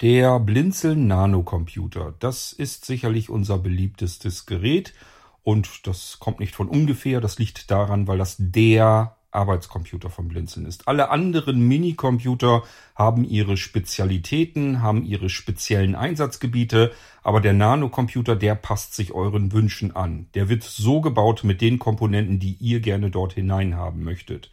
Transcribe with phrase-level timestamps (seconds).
[0.00, 4.94] Der Blinzeln Nanocomputer, das ist sicherlich unser beliebtestes Gerät
[5.42, 10.64] und das kommt nicht von ungefähr, das liegt daran, weil das der Arbeitscomputer von Blinzeln
[10.64, 10.88] ist.
[10.88, 12.62] Alle anderen Minicomputer
[12.94, 16.92] haben ihre Spezialitäten, haben ihre speziellen Einsatzgebiete,
[17.22, 20.28] aber der Nanocomputer, der passt sich euren Wünschen an.
[20.32, 24.50] Der wird so gebaut mit den Komponenten, die ihr gerne dort hinein haben möchtet.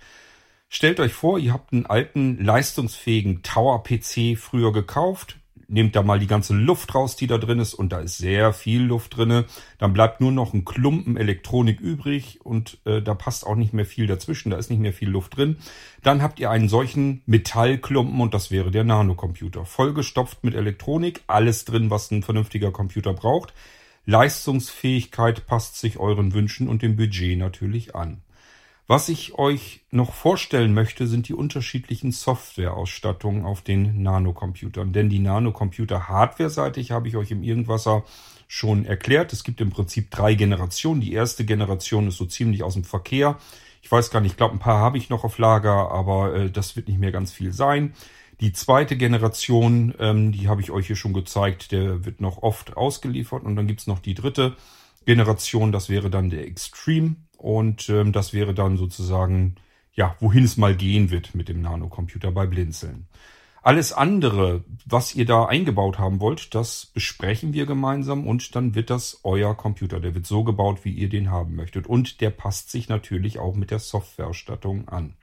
[0.70, 5.38] Stellt euch vor, ihr habt einen alten, leistungsfähigen Tower-PC früher gekauft,
[5.70, 8.52] nehmt da mal die ganze Luft raus, die da drin ist, und da ist sehr
[8.52, 9.46] viel Luft drinne.
[9.78, 13.86] Dann bleibt nur noch ein Klumpen Elektronik übrig und äh, da passt auch nicht mehr
[13.86, 15.58] viel dazwischen, da ist nicht mehr viel Luft drin.
[16.04, 19.66] Dann habt ihr einen solchen Metallklumpen und das wäre der Nanocomputer.
[19.66, 23.54] Vollgestopft mit Elektronik, alles drin, was ein vernünftiger Computer braucht.
[24.06, 28.22] Leistungsfähigkeit passt sich euren Wünschen und dem Budget natürlich an.
[28.90, 34.94] Was ich euch noch vorstellen möchte, sind die unterschiedlichen Softwareausstattungen auf den Nanocomputern.
[34.94, 38.06] Denn die Nanocomputer hardware-seitig habe ich euch im Irgendwasser
[38.48, 39.34] schon erklärt.
[39.34, 41.02] Es gibt im Prinzip drei Generationen.
[41.02, 43.38] Die erste Generation ist so ziemlich aus dem Verkehr.
[43.82, 46.50] Ich weiß gar nicht, ich glaube, ein paar habe ich noch auf Lager, aber äh,
[46.50, 47.94] das wird nicht mehr ganz viel sein.
[48.40, 52.78] Die zweite Generation, ähm, die habe ich euch hier schon gezeigt, der wird noch oft
[52.78, 53.44] ausgeliefert.
[53.44, 54.56] Und dann gibt's noch die dritte
[55.06, 59.56] Generation, das wäre dann der Extreme und ähm, das wäre dann sozusagen,
[59.94, 63.08] ja, wohin es mal gehen wird mit dem Nanocomputer bei Blinzeln.
[63.68, 68.90] Alles andere, was ihr da eingebaut haben wollt, das besprechen wir gemeinsam und dann wird
[68.90, 70.00] das euer Computer.
[70.00, 71.86] Der wird so gebaut, wie ihr den haben möchtet.
[71.86, 75.18] Und der passt sich natürlich auch mit der Softwareausstattung an.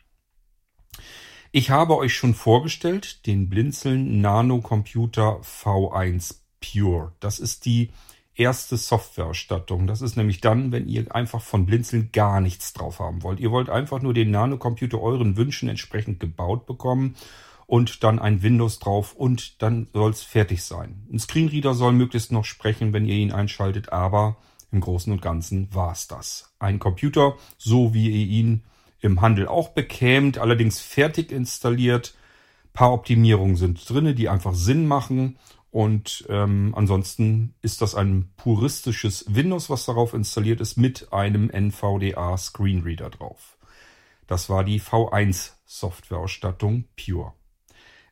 [1.53, 7.13] Ich habe euch schon vorgestellt den Blinzeln Nanocomputer V1 Pure.
[7.21, 7.93] Das ist die
[8.37, 9.87] erste Softwareausstattung.
[9.87, 13.41] Das ist nämlich dann, wenn ihr einfach von Blinzeln gar nichts drauf haben wollt.
[13.41, 17.17] Ihr wollt einfach nur den Nanocomputer euren Wünschen entsprechend gebaut bekommen
[17.67, 21.07] und dann ein Windows drauf und dann soll es fertig sein.
[21.13, 24.37] Ein Screenreader soll möglichst noch sprechen, wenn ihr ihn einschaltet, aber
[24.71, 26.53] im Großen und Ganzen war's das.
[26.59, 28.65] Ein Computer, so wie ihr ihn
[29.01, 32.15] im Handel auch bekämt, allerdings fertig installiert.
[32.73, 35.39] Paar Optimierungen sind drinne, die einfach Sinn machen
[35.75, 42.39] und ähm, ansonsten ist das ein puristisches Windows, was darauf installiert ist, mit einem NVDA
[42.39, 43.59] Screenreader drauf.
[44.29, 47.33] Das war die V1 Softwareausstattung Pure.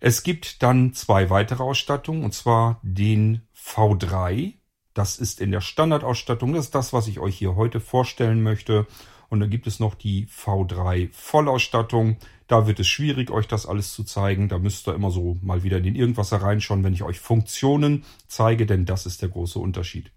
[0.01, 4.55] Es gibt dann zwei weitere Ausstattungen, und zwar den V3.
[4.93, 6.55] Das ist in der Standardausstattung.
[6.55, 8.89] Das ist das, was ich euch hier heute vorstellen möchte.
[9.29, 12.17] Und dann gibt es noch die V3 Vollausstattung.
[12.53, 14.51] Da wird es schwierig, euch das alles zu zeigen.
[14.51, 18.05] Da müsst ihr immer so mal wieder in den Irgendwas reinschauen, wenn ich euch Funktionen
[18.29, 20.13] zeige, denn das ist der große Unterschied.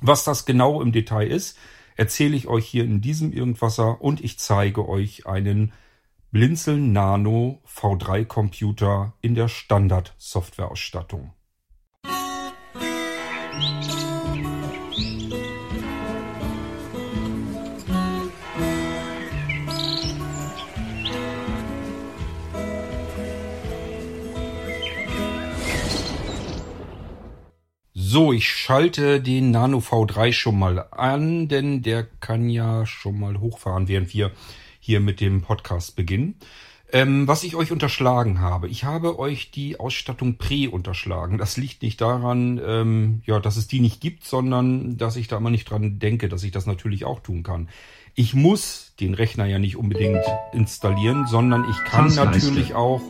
[0.00, 1.56] Was das genau im Detail ist,
[1.94, 5.72] erzähle ich euch hier in diesem Irgendwasser und ich zeige euch einen
[6.32, 11.34] Blinzeln Nano V3 Computer in der Standard Softwareausstattung.
[28.12, 33.38] So, ich schalte den Nano V3 schon mal an, denn der kann ja schon mal
[33.38, 34.32] hochfahren, während wir
[34.80, 36.34] hier mit dem Podcast beginnen.
[36.90, 38.66] Ähm, was ich euch unterschlagen habe.
[38.66, 41.38] Ich habe euch die Ausstattung Prä unterschlagen.
[41.38, 45.36] Das liegt nicht daran, ähm, ja, dass es die nicht gibt, sondern dass ich da
[45.36, 47.68] immer nicht dran denke, dass ich das natürlich auch tun kann.
[48.16, 53.02] Ich muss den Rechner ja nicht unbedingt installieren, sondern ich kann natürlich auch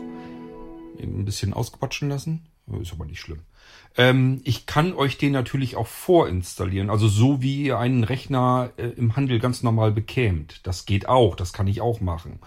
[1.02, 2.44] ein bisschen ausquatschen lassen.
[2.82, 3.40] Ist aber nicht schlimm.
[3.96, 8.88] Ähm, ich kann euch den natürlich auch vorinstallieren, also so wie ihr einen Rechner äh,
[8.88, 10.60] im Handel ganz normal bekämt.
[10.64, 12.38] Das geht auch, das kann ich auch machen.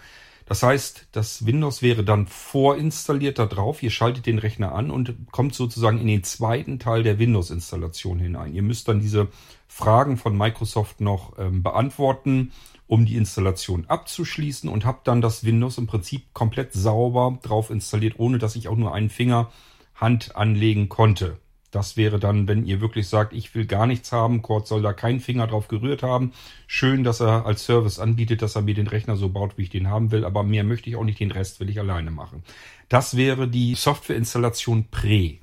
[0.46, 3.82] Das heißt, das Windows wäre dann vorinstalliert da drauf.
[3.82, 8.54] Ihr schaltet den Rechner an und kommt sozusagen in den zweiten Teil der Windows-Installation hinein.
[8.54, 9.28] Ihr müsst dann diese
[9.68, 12.52] Fragen von Microsoft noch ähm, beantworten,
[12.86, 18.18] um die Installation abzuschließen und habt dann das Windows im Prinzip komplett sauber drauf installiert,
[18.18, 19.50] ohne dass ich auch nur einen Finger
[19.94, 21.38] Hand anlegen konnte.
[21.74, 24.92] Das wäre dann, wenn ihr wirklich sagt, ich will gar nichts haben, Kurt soll da
[24.92, 26.32] keinen Finger drauf gerührt haben.
[26.68, 29.70] Schön, dass er als Service anbietet, dass er mir den Rechner so baut, wie ich
[29.70, 32.44] den haben will, aber mehr möchte ich auch nicht, den Rest will ich alleine machen.
[32.88, 35.38] Das wäre die Softwareinstallation Pre.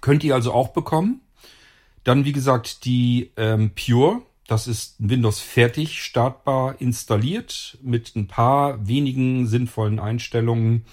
[0.00, 1.20] Könnt ihr also auch bekommen.
[2.04, 4.22] Dann, wie gesagt, die ähm, Pure.
[4.46, 10.84] Das ist Windows fertig, startbar installiert mit ein paar wenigen sinnvollen Einstellungen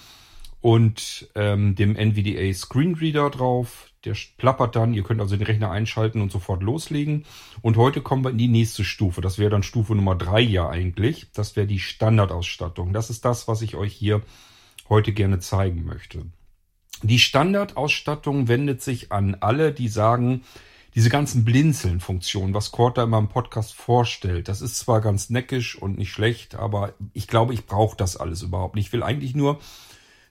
[0.62, 3.88] und ähm, dem NVDA Screenreader drauf.
[4.06, 7.26] Der plappert dann, ihr könnt also den Rechner einschalten und sofort loslegen.
[7.62, 9.22] Und heute kommen wir in die nächste Stufe.
[9.22, 11.28] Das wäre dann Stufe Nummer drei ja eigentlich.
[11.34, 12.94] Das wäre die Standardausstattung.
[12.94, 14.22] Das ist das, was ich euch hier
[14.90, 16.26] heute gerne zeigen möchte.
[17.04, 20.44] Die Standardausstattung wendet sich an alle, die sagen,
[20.94, 25.76] diese ganzen Blinzeln-Funktionen, was Cord da immer im Podcast vorstellt, das ist zwar ganz neckisch
[25.76, 28.88] und nicht schlecht, aber ich glaube, ich brauche das alles überhaupt nicht.
[28.88, 29.60] Ich will eigentlich nur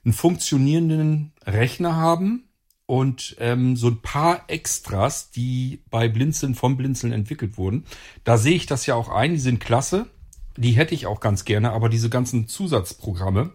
[0.03, 2.49] einen funktionierenden Rechner haben
[2.85, 7.85] und ähm, so ein paar Extras, die bei Blinzeln vom Blinzeln entwickelt wurden.
[8.23, 10.07] Da sehe ich das ja auch ein, die sind klasse.
[10.57, 13.53] Die hätte ich auch ganz gerne, aber diese ganzen Zusatzprogramme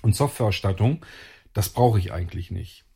[0.00, 1.04] und Softwareausstattung,
[1.52, 2.86] das brauche ich eigentlich nicht.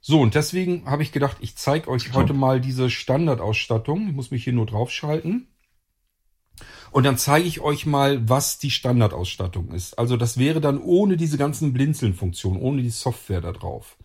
[0.00, 4.08] So, und deswegen habe ich gedacht, ich zeige euch heute mal diese Standardausstattung.
[4.08, 5.48] Ich muss mich hier nur draufschalten.
[6.90, 9.98] Und dann zeige ich euch mal, was die Standardausstattung ist.
[9.98, 13.96] Also das wäre dann ohne diese ganzen Blinzeln-Funktionen, ohne die Software da drauf.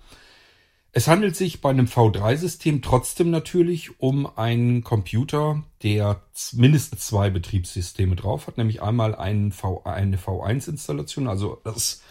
[0.92, 6.22] Es handelt sich bei einem V3-System trotzdem natürlich um einen Computer, der
[6.52, 12.04] mindestens zwei Betriebssysteme drauf hat, nämlich einmal einen v, eine V1-Installation, also das,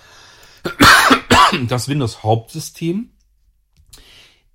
[1.69, 3.11] das Windows Hauptsystem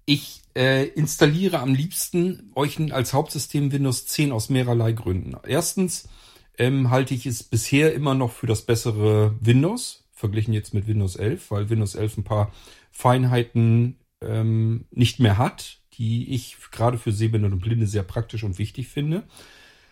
[0.07, 5.38] ich äh, installiere am liebsten euch als Hauptsystem Windows 10 aus mehrerlei Gründen.
[5.48, 6.09] Erstens
[6.57, 11.15] ähm, halte ich es bisher immer noch für das bessere Windows, verglichen jetzt mit Windows
[11.15, 12.51] 11, weil Windows 11 ein paar
[12.89, 18.57] Feinheiten ähm, nicht mehr hat, die ich gerade für Sehbehinderte und Blinde sehr praktisch und
[18.57, 19.27] wichtig finde.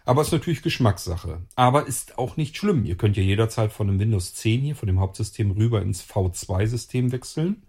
[0.03, 1.41] Aber ist natürlich Geschmackssache.
[1.55, 2.85] Aber ist auch nicht schlimm.
[2.85, 7.11] Ihr könnt ja jederzeit von dem Windows 10 hier, von dem Hauptsystem rüber ins V2-System
[7.11, 7.61] wechseln.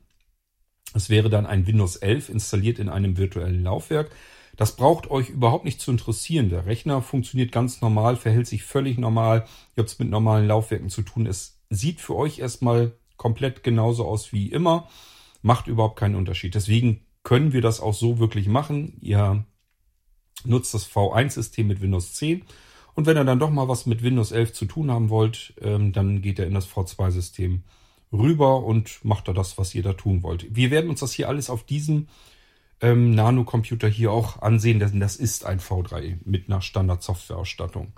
[0.96, 4.10] Es wäre dann ein Windows 11 installiert in einem virtuellen Laufwerk.
[4.56, 6.48] Das braucht euch überhaupt nicht zu interessieren.
[6.48, 9.44] Der Rechner funktioniert ganz normal, verhält sich völlig normal.
[9.76, 11.26] Ihr habt es mit normalen Laufwerken zu tun.
[11.26, 14.88] Es sieht für euch erstmal komplett genauso aus wie immer.
[15.42, 16.54] Macht überhaupt keinen Unterschied.
[16.54, 18.96] Deswegen können wir das auch so wirklich machen.
[19.02, 19.44] Ihr
[20.44, 22.42] nutzt das V1-System mit Windows 10.
[22.94, 25.92] Und wenn ihr dann doch mal was mit Windows 11 zu tun haben wollt, ähm,
[25.92, 27.64] dann geht ihr in das V2-System
[28.12, 30.54] rüber und macht da das, was ihr da tun wollt.
[30.54, 32.08] Wir werden uns das hier alles auf diesem
[32.80, 37.92] ähm, Nano-Computer hier auch ansehen, denn das ist ein V3 mit einer Standard-Software-Ausstattung.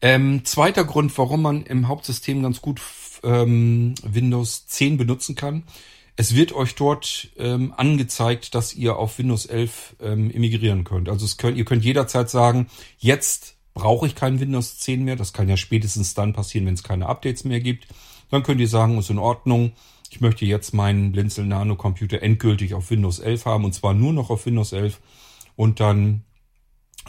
[0.00, 2.80] Ähm, zweiter Grund, warum man im Hauptsystem ganz gut
[3.24, 5.64] ähm, Windows 10 benutzen kann.
[6.14, 11.08] Es wird euch dort ähm, angezeigt, dass ihr auf Windows 11 ähm, emigrieren könnt.
[11.08, 12.68] Also könnt, ihr könnt jederzeit sagen,
[12.98, 15.16] jetzt brauche ich kein Windows 10 mehr.
[15.16, 17.86] Das kann ja spätestens dann passieren, wenn es keine Updates mehr gibt.
[18.30, 19.72] Dann könnt ihr sagen, ist in Ordnung.
[20.10, 24.12] Ich möchte jetzt meinen Blinzel Nano Computer endgültig auf Windows 11 haben und zwar nur
[24.12, 25.00] noch auf Windows 11.
[25.56, 26.24] Und dann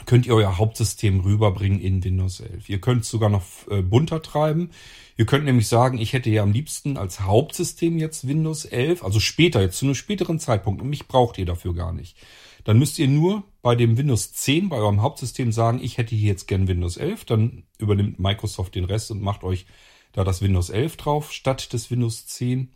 [0.06, 2.68] könnt ihr euer Hauptsystem rüberbringen in Windows 11.
[2.68, 4.70] Ihr könnt es sogar noch äh, bunter treiben.
[5.16, 9.20] Ihr könnt nämlich sagen, ich hätte ja am liebsten als Hauptsystem jetzt Windows 11, also
[9.20, 12.16] später, jetzt zu einem späteren Zeitpunkt und mich braucht ihr dafür gar nicht.
[12.64, 16.28] Dann müsst ihr nur bei dem Windows 10, bei eurem Hauptsystem sagen, ich hätte hier
[16.28, 19.66] jetzt gern Windows 11, dann übernimmt Microsoft den Rest und macht euch
[20.12, 22.70] da das Windows 11 drauf statt des Windows 10.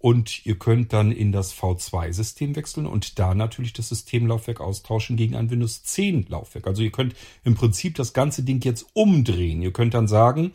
[0.00, 5.34] Und ihr könnt dann in das V2-System wechseln und da natürlich das Systemlaufwerk austauschen gegen
[5.34, 6.68] ein Windows 10 Laufwerk.
[6.68, 9.60] Also ihr könnt im Prinzip das ganze Ding jetzt umdrehen.
[9.60, 10.52] Ihr könnt dann sagen,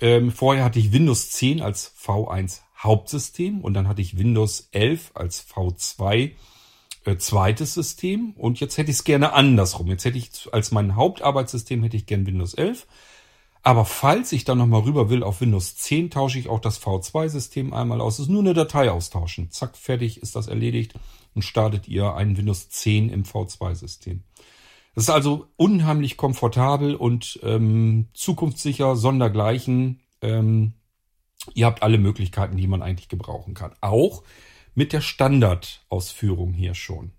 [0.00, 5.12] ähm, vorher hatte ich Windows 10 als V1 Hauptsystem und dann hatte ich Windows 11
[5.14, 6.32] als V2
[7.06, 9.86] äh, zweites System und jetzt hätte ich es gerne andersrum.
[9.88, 12.86] Jetzt hätte ich als mein Hauptarbeitssystem hätte ich gern Windows 11
[13.66, 17.72] aber falls ich dann nochmal rüber will auf Windows 10, tausche ich auch das V2-System
[17.72, 18.20] einmal aus.
[18.20, 19.50] Es ist nur eine Datei austauschen.
[19.50, 20.94] Zack, fertig ist das erledigt
[21.34, 24.22] und startet ihr ein Windows 10 im V2-System.
[24.94, 29.98] Das ist also unheimlich komfortabel und ähm, zukunftssicher, sondergleichen.
[30.22, 30.74] Ähm,
[31.54, 33.74] ihr habt alle Möglichkeiten, die man eigentlich gebrauchen kann.
[33.80, 34.22] Auch
[34.76, 37.10] mit der Standardausführung hier schon.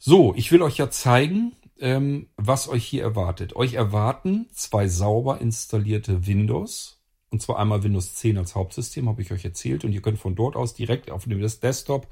[0.00, 3.56] So, ich will euch ja zeigen, ähm, was euch hier erwartet.
[3.56, 7.02] Euch erwarten zwei sauber installierte Windows.
[7.30, 9.84] Und zwar einmal Windows 10 als Hauptsystem, habe ich euch erzählt.
[9.84, 12.08] Und ihr könnt von dort aus direkt auf dem Desktop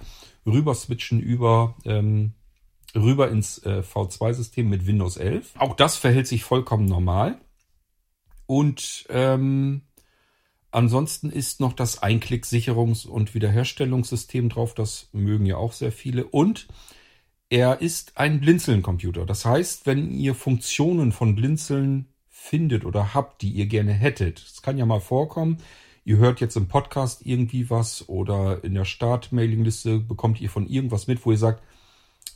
[0.46, 2.34] rüber switchen über, ähm,
[2.94, 5.54] rüber ins äh, V2-System mit Windows 11.
[5.58, 7.40] Auch das verhält sich vollkommen normal.
[8.46, 9.82] Und ähm,
[10.70, 14.74] ansonsten ist noch das Einklick-Sicherungs- und Wiederherstellungssystem drauf.
[14.74, 16.26] Das mögen ja auch sehr viele.
[16.26, 16.68] Und
[17.50, 19.24] er ist ein Blinzeln-Computer.
[19.24, 24.62] Das heißt, wenn ihr Funktionen von Blinzeln findet oder habt, die ihr gerne hättet, es
[24.62, 25.58] kann ja mal vorkommen,
[26.04, 31.06] ihr hört jetzt im Podcast irgendwie was oder in der Start-Mailing-Liste bekommt ihr von irgendwas
[31.06, 31.62] mit, wo ihr sagt,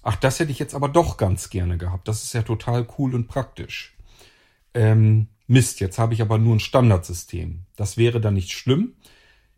[0.02, 2.08] ach, das hätte ich jetzt aber doch ganz gerne gehabt.
[2.08, 3.96] Das ist ja total cool und praktisch.
[4.74, 7.66] Ähm, Mist, jetzt habe ich aber nur ein Standardsystem.
[7.76, 8.94] Das wäre dann nicht schlimm.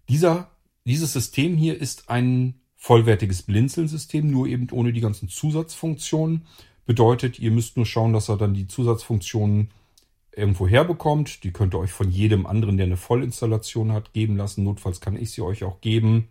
[0.09, 0.51] Dieser,
[0.85, 6.45] dieses System hier ist ein vollwertiges Blinzeln-System, nur eben ohne die ganzen Zusatzfunktionen.
[6.85, 9.71] Bedeutet, ihr müsst nur schauen, dass er dann die Zusatzfunktionen
[10.37, 11.45] irgendwo herbekommt.
[11.45, 14.65] Die könnt ihr euch von jedem anderen, der eine Vollinstallation hat, geben lassen.
[14.65, 16.29] Notfalls kann ich sie euch auch geben.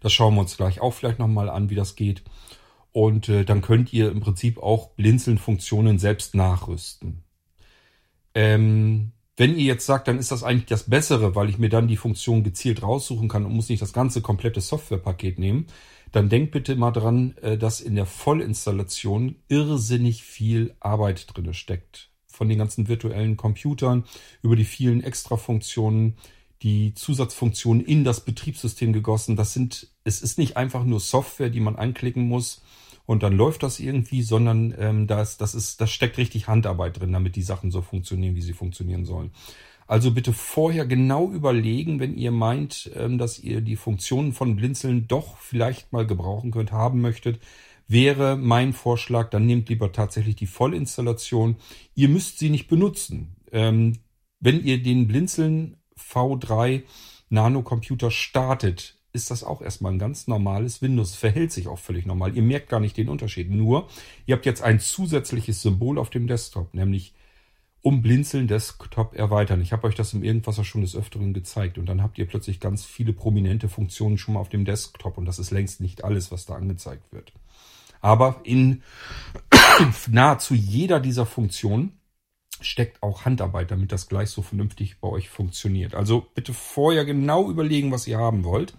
[0.00, 2.22] Das schauen wir uns gleich auch vielleicht nochmal an, wie das geht.
[2.92, 7.22] Und äh, dann könnt ihr im Prinzip auch Blinzeln-Funktionen selbst nachrüsten.
[8.34, 11.86] Ähm, wenn ihr jetzt sagt, dann ist das eigentlich das Bessere, weil ich mir dann
[11.86, 15.68] die Funktion gezielt raussuchen kann und muss nicht das ganze komplette Softwarepaket nehmen,
[16.10, 22.10] dann denkt bitte mal dran, äh, dass in der Vollinstallation irrsinnig viel Arbeit drinne steckt.
[22.26, 24.04] Von den ganzen virtuellen Computern
[24.42, 26.16] über die vielen Extrafunktionen,
[26.62, 29.36] die Zusatzfunktionen in das Betriebssystem gegossen.
[29.36, 32.62] Das sind, es ist nicht einfach nur Software, die man anklicken muss
[33.08, 37.10] und dann läuft das irgendwie, sondern ähm, das, das ist, das steckt richtig Handarbeit drin,
[37.10, 39.30] damit die Sachen so funktionieren, wie sie funktionieren sollen.
[39.86, 45.08] Also bitte vorher genau überlegen, wenn ihr meint, ähm, dass ihr die Funktionen von Blinzeln
[45.08, 47.40] doch vielleicht mal gebrauchen könnt, haben möchtet,
[47.86, 51.56] wäre mein Vorschlag, dann nehmt lieber tatsächlich die Vollinstallation.
[51.94, 53.36] Ihr müsst sie nicht benutzen.
[53.52, 54.00] Ähm,
[54.38, 56.82] wenn ihr den Blinzeln V3
[57.30, 61.14] Nanocomputer startet, ist das auch erstmal ein ganz normales Windows.
[61.14, 62.36] Verhält sich auch völlig normal.
[62.36, 63.50] Ihr merkt gar nicht den Unterschied.
[63.50, 63.88] Nur,
[64.26, 67.14] ihr habt jetzt ein zusätzliches Symbol auf dem Desktop, nämlich
[67.80, 69.60] um Blinzeln Desktop erweitern.
[69.60, 72.60] Ich habe euch das im Irgendwas schon des Öfteren gezeigt und dann habt ihr plötzlich
[72.60, 76.30] ganz viele prominente Funktionen schon mal auf dem Desktop und das ist längst nicht alles,
[76.30, 77.32] was da angezeigt wird.
[78.00, 78.82] Aber in
[80.10, 81.97] nahezu jeder dieser Funktionen
[82.62, 85.94] steckt auch Handarbeit, damit das gleich so vernünftig bei euch funktioniert.
[85.94, 88.74] Also bitte vorher genau überlegen, was ihr haben wollt.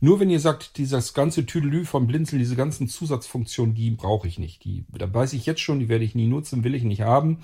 [0.00, 4.38] Nur wenn ihr sagt, dieses ganze Tüdelü vom Blinzeln, diese ganzen Zusatzfunktionen, die brauche ich
[4.38, 4.64] nicht.
[4.64, 7.38] Die, da weiß ich jetzt schon, die werde ich nie nutzen, will ich nicht haben.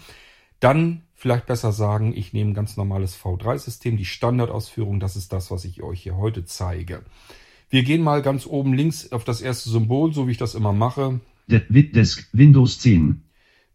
[0.59, 5.53] Dann vielleicht besser sagen, ich nehme ein ganz normales V3-System, die Standardausführung, das ist das,
[5.53, 7.05] was ich euch hier heute zeige.
[7.71, 10.73] Wir gehen mal ganz oben links auf das erste Symbol, so wie ich das immer
[10.73, 11.21] mache.
[11.93, 13.23] Desk Windows 10.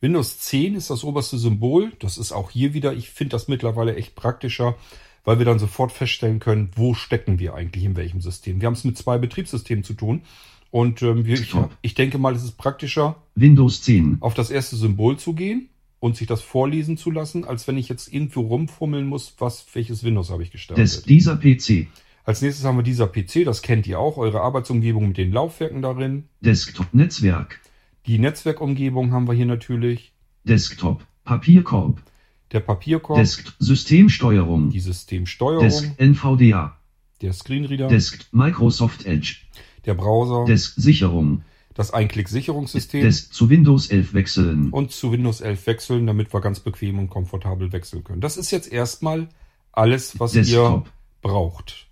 [0.03, 1.93] Windows 10 ist das oberste Symbol.
[1.99, 4.75] Das ist auch hier wieder, ich finde das mittlerweile echt praktischer,
[5.23, 8.59] weil wir dann sofort feststellen können, wo stecken wir eigentlich in welchem System.
[8.59, 10.23] Wir haben es mit zwei Betriebssystemen zu tun.
[10.71, 14.17] Und ähm, wir, ich, ich denke mal, es ist praktischer, Windows 10.
[14.19, 15.69] auf das erste Symbol zu gehen
[16.01, 20.03] und sich das vorlesen zu lassen, als wenn ich jetzt irgendwo rumfummeln muss, was, welches
[20.03, 20.83] Windows habe ich gestartet.
[20.83, 21.87] Des, dieser PC.
[22.25, 25.81] Als nächstes haben wir dieser PC, das kennt ihr auch, eure Arbeitsumgebung mit den Laufwerken
[25.81, 26.25] darin.
[26.41, 27.61] Desktop-Netzwerk.
[28.05, 30.13] Die Netzwerkumgebung haben wir hier natürlich.
[30.43, 32.01] Desktop, Papierkorb.
[32.51, 33.17] Der Papierkorb.
[33.17, 34.69] Desk, Systemsteuerung.
[34.69, 35.63] Die Systemsteuerung.
[35.63, 36.77] Desk, NVDA.
[37.21, 37.87] Der Screenreader.
[37.87, 39.37] Desk, Microsoft Edge.
[39.85, 40.45] Der Browser.
[40.45, 41.43] Desk, Sicherung
[41.73, 43.03] das Einklick-Sicherungssystem.
[43.03, 44.69] Das zu Windows 11 wechseln.
[44.69, 48.21] Und zu Windows 11 wechseln, damit wir ganz bequem und komfortabel wechseln können.
[48.21, 49.29] Das ist jetzt erstmal
[49.71, 50.85] alles, was Desktop.
[50.85, 50.91] ihr
[51.21, 51.87] braucht.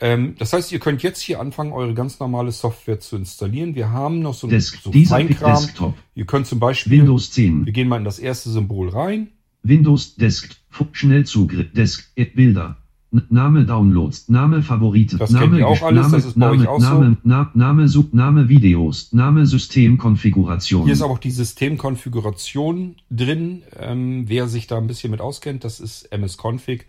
[0.00, 3.74] Ähm, das heißt, ihr könnt jetzt hier anfangen, eure ganz normale Software zu installieren.
[3.74, 5.60] Wir haben noch so ein Desk so Feinkram.
[5.60, 5.94] Desktop.
[6.14, 7.66] Ihr könnt zum Beispiel Windows 10.
[7.66, 9.28] Wir gehen mal in das erste Symbol rein.
[9.62, 10.56] Windows Desk
[10.92, 12.78] Schnellzugriff Desk Bilder
[13.28, 16.62] Name Downloads, Name Favorite, das Name, kennt ihr auch alles, Name, das ist bei Name,
[16.62, 17.28] euch auch Name, so.
[17.28, 20.84] Name, Name, Sub, Name Videos, Name Systemkonfiguration.
[20.84, 23.62] Hier ist aber auch die Systemkonfiguration drin.
[23.76, 26.86] Ähm, wer sich da ein bisschen mit auskennt, das ist MS-Config.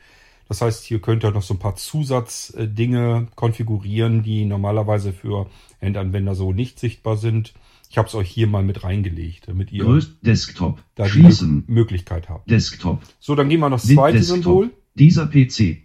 [0.52, 6.36] Das heißt, hier könnt ihr noch so ein paar Zusatzdinge konfigurieren, die normalerweise für Endanwender
[6.36, 7.54] so nicht sichtbar sind.
[7.90, 10.84] Ich habe es euch hier mal mit reingelegt, damit ihr Größt Desktop.
[10.96, 11.64] da Schließen.
[11.68, 12.52] die Möglichkeit habt.
[12.52, 13.02] Desktop.
[13.22, 14.44] So, dann gehen wir noch das zweite Desktop.
[14.44, 14.72] Symbol.
[14.96, 15.84] Dieser PC.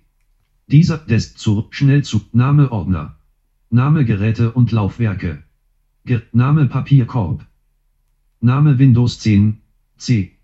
[0.66, 3.20] Dieser Desk zu Schnellzug Name Ordner.
[3.70, 5.44] Name Geräte und Laufwerke.
[6.04, 7.46] Ge Name Papierkorb.
[8.40, 9.60] Name Windows 10
[9.96, 10.35] C.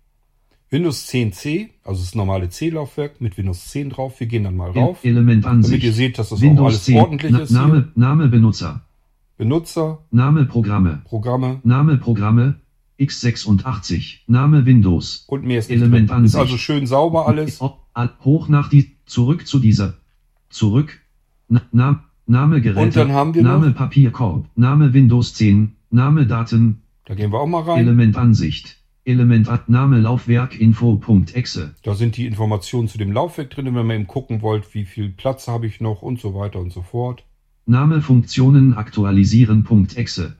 [0.73, 4.19] Windows 10C, also das normale C-Laufwerk mit Windows 10 drauf.
[4.19, 5.71] Wir gehen dann mal rauf, Elementansicht.
[5.71, 6.97] damit ihr seht, dass das auch Windows alles 10.
[6.97, 7.49] ordentlich Na, ist.
[7.49, 7.59] Hier.
[7.59, 8.81] Name, Name Benutzer.
[9.37, 11.01] Benutzer, Name Programme.
[11.05, 12.55] Programme Name Programme.
[12.99, 14.19] x86.
[14.27, 15.25] Name Windows.
[15.27, 16.25] und mehr ist nicht Element drin.
[16.25, 17.59] Ist also schön sauber alles.
[17.61, 19.95] Hoch nach die, zurück zu dieser.
[20.49, 21.01] Zurück.
[21.49, 22.81] Na, na, Name Geräte.
[22.81, 24.45] Und dann haben wir Name noch- Papierkorb.
[24.55, 25.75] Name Windows 10.
[25.91, 26.81] Name Daten.
[27.05, 27.79] Da gehen wir auch mal rein.
[27.79, 28.15] Element
[29.05, 29.19] Ansicht.
[29.19, 31.75] Element Ad- Name Laufwerk Info.exe.
[31.83, 35.09] Da sind die Informationen zu dem Laufwerk drin, wenn man eben gucken wollt, wie viel
[35.09, 37.23] Platz habe ich noch und so weiter und so fort.
[37.65, 40.35] Name Funktionen aktualisieren.exe.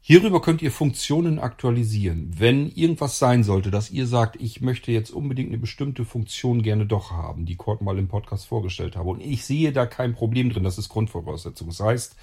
[0.00, 2.30] Hierüber könnt ihr Funktionen aktualisieren.
[2.38, 6.86] Wenn irgendwas sein sollte, dass ihr sagt, ich möchte jetzt unbedingt eine bestimmte Funktion gerne
[6.86, 10.50] doch haben, die Kurt mal im Podcast vorgestellt habe, und ich sehe da kein Problem
[10.50, 11.66] drin, das ist Grundvoraussetzung.
[11.68, 12.16] Das heißt,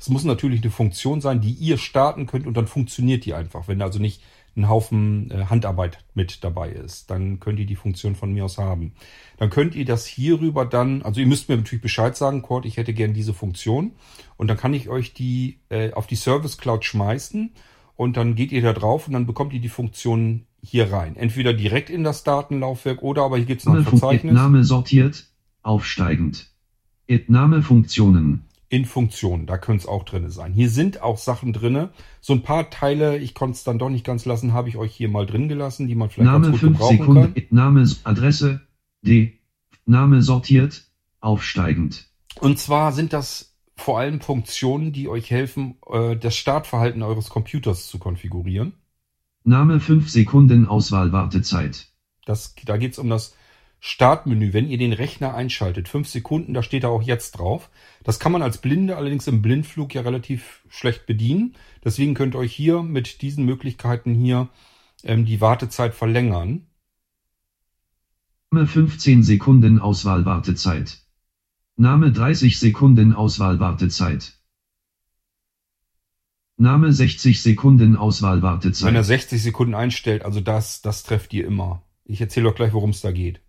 [0.00, 3.68] es muss natürlich eine Funktion sein, die ihr starten könnt und dann funktioniert die einfach.
[3.68, 4.20] Wenn also nicht
[4.58, 8.58] ein Haufen äh, Handarbeit mit dabei ist, dann könnt ihr die Funktion von mir aus
[8.58, 8.92] haben.
[9.38, 12.76] Dann könnt ihr das hierüber dann, also ihr müsst mir natürlich Bescheid sagen, Kurt, ich
[12.76, 13.92] hätte gern diese Funktion
[14.36, 17.50] und dann kann ich euch die äh, auf die Service Cloud schmeißen
[17.96, 21.16] und dann geht ihr da drauf und dann bekommt ihr die Funktion hier rein.
[21.16, 24.34] Entweder direkt in das Datenlaufwerk oder aber hier gibt es noch ein Verzeichnis.
[24.34, 25.26] Name sortiert.
[25.62, 26.50] Aufsteigend.
[27.28, 28.47] Name Funktionen.
[28.68, 29.46] In Funktionen.
[29.46, 30.52] Da könnte es auch drinne sein.
[30.52, 31.90] Hier sind auch Sachen drinne.
[32.20, 34.94] So ein paar Teile, ich konnte es dann doch nicht ganz lassen, habe ich euch
[34.94, 37.34] hier mal drin gelassen, die man vielleicht Name ganz gut 5 gebrauchen Sekunden.
[37.34, 37.46] kann.
[37.50, 38.60] Name Adresse
[39.02, 39.38] D.
[39.86, 40.84] Name sortiert.
[41.20, 42.08] Aufsteigend.
[42.40, 47.88] Und zwar sind das vor allem Funktionen, die euch helfen, äh, das Startverhalten eures Computers
[47.88, 48.74] zu konfigurieren.
[49.44, 51.88] Name 5 Sekunden Auswahl Wartezeit.
[52.24, 53.34] Das, da geht es um das
[53.80, 54.52] Startmenü.
[54.52, 57.70] Wenn ihr den Rechner einschaltet, fünf Sekunden, da steht er auch jetzt drauf.
[58.02, 61.54] Das kann man als Blinde allerdings im Blindflug ja relativ schlecht bedienen.
[61.84, 64.48] Deswegen könnt ihr euch hier mit diesen Möglichkeiten hier
[65.04, 66.66] ähm, die Wartezeit verlängern.
[68.50, 71.02] Name 15 Sekunden Auswahl Wartezeit.
[71.76, 74.38] Name 30 Sekunden Auswahl Wartezeit.
[76.56, 79.04] Name 60 Sekunden Auswahl Wenn er Wartezeit.
[79.04, 81.82] 60 Sekunden einstellt, also das, das trefft ihr immer.
[82.04, 83.40] Ich erzähle euch gleich, worum es da geht.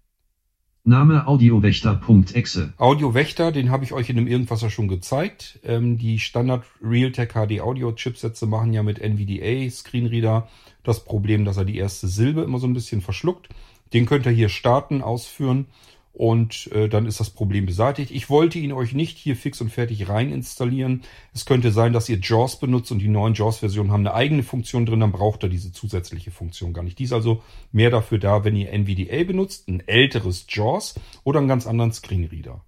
[0.85, 2.73] Name Audiowächter.exe.
[2.77, 5.59] Audio Wächter, den habe ich euch in dem Irgendwas schon gezeigt.
[5.63, 10.47] Ähm, die Standard Realtek HD Audio Chipsätze machen ja mit NVDA Screenreader
[10.83, 13.49] das Problem, dass er die erste Silbe immer so ein bisschen verschluckt.
[13.93, 15.65] Den könnt ihr hier starten, ausführen
[16.13, 18.11] und äh, dann ist das Problem beseitigt.
[18.11, 21.01] Ich wollte ihn euch nicht hier fix und fertig rein installieren.
[21.33, 24.85] Es könnte sein, dass ihr JAWS benutzt und die neuen JAWS-Versionen haben eine eigene Funktion
[24.85, 26.99] drin, dann braucht er diese zusätzliche Funktion gar nicht.
[26.99, 31.47] Die ist also mehr dafür da, wenn ihr NVDA benutzt, ein älteres JAWS oder einen
[31.47, 32.63] ganz anderen Screenreader.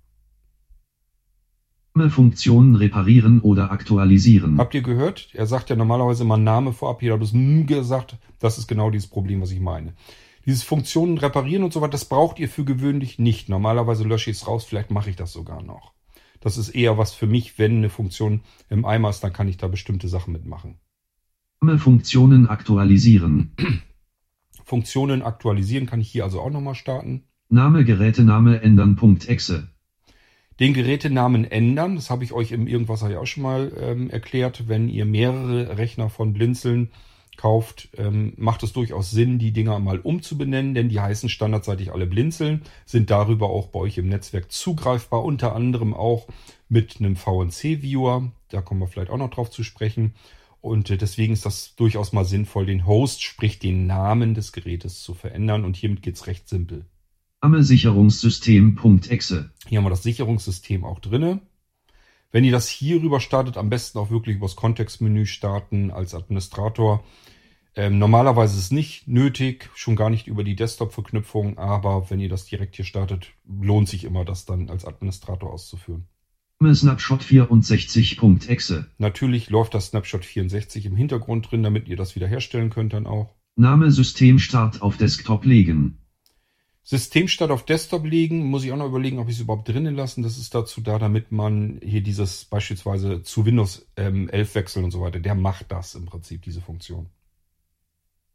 [2.09, 4.57] Funktionen reparieren oder aktualisieren.
[4.57, 5.27] Habt ihr gehört?
[5.33, 7.01] Er sagt ja normalerweise immer Name vorab.
[7.01, 8.15] Hier hat es M gesagt.
[8.39, 9.93] Das ist genau dieses Problem, was ich meine.
[10.45, 13.49] Dieses Funktionen reparieren und so weiter, das braucht ihr für gewöhnlich nicht.
[13.49, 14.63] Normalerweise lösche ich es raus.
[14.63, 15.93] Vielleicht mache ich das sogar noch.
[16.39, 19.57] Das ist eher was für mich, wenn eine Funktion im Eimer ist, dann kann ich
[19.57, 20.79] da bestimmte Sachen mitmachen.
[21.61, 23.55] Name Funktionen aktualisieren.
[24.63, 27.23] Funktionen aktualisieren kann ich hier also auch nochmal starten.
[27.49, 29.67] Name Gerätename ändern.exe.
[30.59, 34.67] Den Gerätenamen ändern, das habe ich euch im Irgendwas ja auch schon mal ähm, erklärt.
[34.67, 36.89] Wenn ihr mehrere Rechner von Blinzeln
[37.37, 42.05] kauft, ähm, macht es durchaus Sinn, die Dinger mal umzubenennen, denn die heißen standardseitig alle
[42.05, 46.27] Blinzeln, sind darüber auch bei euch im Netzwerk zugreifbar, unter anderem auch
[46.69, 48.31] mit einem VNC-Viewer.
[48.49, 50.13] Da kommen wir vielleicht auch noch drauf zu sprechen.
[50.61, 55.01] Und äh, deswegen ist das durchaus mal sinnvoll, den Host, sprich den Namen des Gerätes
[55.01, 55.65] zu verändern.
[55.65, 56.85] Und hiermit geht's recht simpel.
[57.41, 59.49] Name Sicherungssystem.exe.
[59.67, 61.41] Hier haben wir das Sicherungssystem auch drinne.
[62.31, 67.03] Wenn ihr das hier rüber startet, am besten auch wirklich übers Kontextmenü starten als Administrator.
[67.75, 72.29] Ähm, normalerweise ist es nicht nötig, schon gar nicht über die Desktop-Verknüpfung, aber wenn ihr
[72.29, 76.07] das direkt hier startet, lohnt sich immer, das dann als Administrator auszuführen.
[76.59, 78.87] Name Snapshot64.exe.
[78.97, 83.33] Natürlich läuft das Snapshot 64 im Hintergrund drin, damit ihr das wiederherstellen könnt dann auch.
[83.55, 86.00] Name Systemstart auf Desktop legen.
[86.83, 90.23] Systemstart auf Desktop legen, muss ich auch noch überlegen, ob ich es überhaupt drinnen lassen.
[90.23, 94.91] Das ist dazu da, damit man hier dieses beispielsweise zu Windows ähm, 11 wechseln und
[94.91, 95.19] so weiter.
[95.19, 97.07] Der macht das im Prinzip, diese Funktion.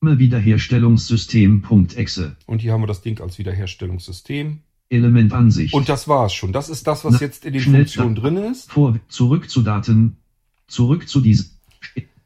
[0.01, 2.37] Wiederherstellungssystem.exe.
[2.47, 4.61] Und hier haben wir das Ding als Wiederherstellungssystem.
[4.89, 5.75] Elementansicht.
[5.75, 6.53] Und das war's schon.
[6.53, 8.71] Das ist das, was Na, jetzt in den Funktionen drin ist.
[8.71, 10.19] Vor, zurück zu Daten.
[10.69, 11.51] Zurück zu diesem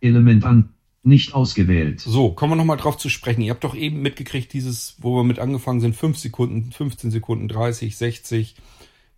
[0.01, 0.75] Element an.
[1.03, 2.01] Nicht ausgewählt.
[2.01, 3.41] So, kommen wir nochmal drauf zu sprechen.
[3.41, 7.49] Ihr habt doch eben mitgekriegt, dieses, wo wir mit angefangen sind, 5 Sekunden, 15 Sekunden,
[7.49, 8.57] 30, 60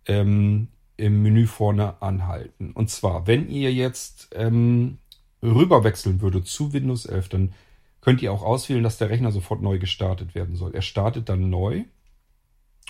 [0.05, 2.71] ähm, im Menü vorne anhalten.
[2.71, 4.99] Und zwar, wenn ihr jetzt ähm,
[5.41, 7.53] rüberwechseln würdet zu Windows 11, dann
[7.99, 10.73] könnt ihr auch auswählen, dass der Rechner sofort neu gestartet werden soll.
[10.73, 11.83] Er startet dann neu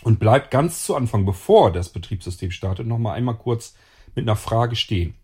[0.03, 3.75] und bleibt ganz zu Anfang, bevor das Betriebssystem startet, nochmal einmal kurz
[4.13, 5.15] mit einer Frage stehen.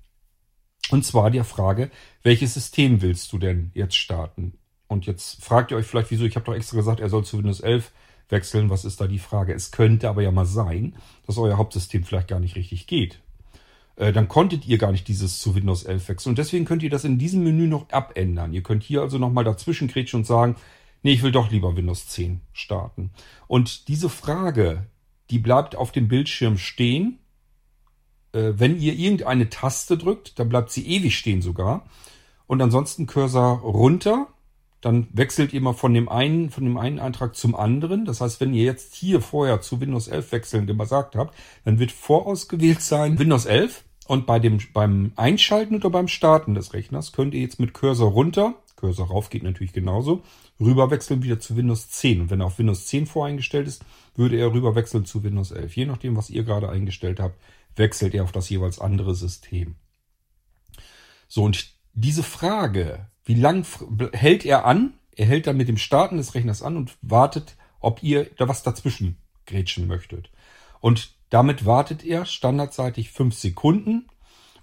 [0.92, 1.92] Und zwar die Frage,
[2.24, 4.54] welches System willst du denn jetzt starten?
[4.88, 7.38] Und jetzt fragt ihr euch vielleicht, wieso, ich habe doch extra gesagt, er soll zu
[7.38, 7.92] Windows 11
[8.30, 8.70] wechseln.
[8.70, 9.54] Was ist da die Frage?
[9.54, 10.96] Es könnte aber ja mal sein,
[11.28, 13.20] dass euer Hauptsystem vielleicht gar nicht richtig geht.
[13.96, 16.32] Äh, dann konntet ihr gar nicht dieses zu Windows 11 wechseln.
[16.32, 18.54] Und deswegen könnt ihr das in diesem Menü noch abändern.
[18.54, 20.56] Ihr könnt hier also nochmal dazwischen kretschen und sagen,
[21.04, 23.12] nee, ich will doch lieber Windows 10 starten.
[23.48, 24.88] Und diese Frage,
[25.30, 27.20] die bleibt auf dem Bildschirm stehen
[28.32, 31.86] wenn ihr irgendeine Taste drückt, dann bleibt sie ewig stehen sogar.
[32.48, 34.28] Und ansonsten Cursor runter,
[34.82, 38.06] dann wechselt ihr mal von dem einen, von dem einen Eintrag zum anderen.
[38.06, 41.92] Das heißt, wenn ihr jetzt hier vorher zu Windows 11 wechseln gesagt habt, dann wird
[41.92, 43.84] vorausgewählt sein Windows 11.
[44.08, 48.12] Und bei dem, beim Einschalten oder beim Starten des Rechners könnt ihr jetzt mit Cursor
[48.12, 50.24] runter, Cursor rauf geht natürlich genauso,
[50.60, 52.22] rüber wechseln wieder zu Windows 10.
[52.22, 53.84] Und wenn er auf Windows 10 voreingestellt ist,
[54.16, 55.76] würde er rüber wechseln zu Windows 11.
[55.76, 57.38] Je nachdem, was ihr gerade eingestellt habt,
[57.76, 59.76] wechselt er auf das jeweils andere System.
[61.28, 63.66] So, und diese Frage, wie lang
[64.14, 64.94] hält er an?
[65.16, 68.64] Er hält dann mit dem Starten des Rechners an und wartet, ob ihr da was
[68.64, 70.32] dazwischen grätschen möchtet.
[70.80, 74.08] Und damit wartet er standardseitig fünf Sekunden.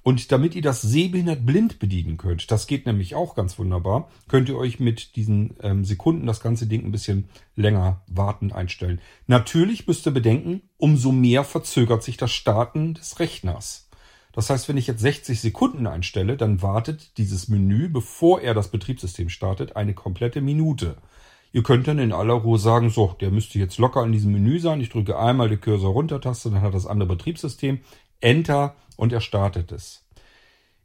[0.06, 4.48] Und damit ihr das sehbehindert blind bedienen könnt, das geht nämlich auch ganz wunderbar, könnt
[4.48, 9.00] ihr euch mit diesen ähm, Sekunden das ganze Ding ein bisschen länger warten einstellen.
[9.26, 13.88] Natürlich müsst ihr bedenken, umso mehr verzögert sich das Starten des Rechners.
[14.32, 18.70] Das heißt, wenn ich jetzt 60 Sekunden einstelle, dann wartet dieses Menü, bevor er das
[18.70, 20.98] Betriebssystem startet, eine komplette Minute.
[21.56, 24.60] Ihr könnt dann in aller Ruhe sagen, so, der müsste jetzt locker in diesem Menü
[24.60, 24.80] sein.
[24.80, 27.80] Ich drücke einmal die Cursor-Runter-Taste, dann hat das andere Betriebssystem.
[28.20, 30.04] Enter und er startet es.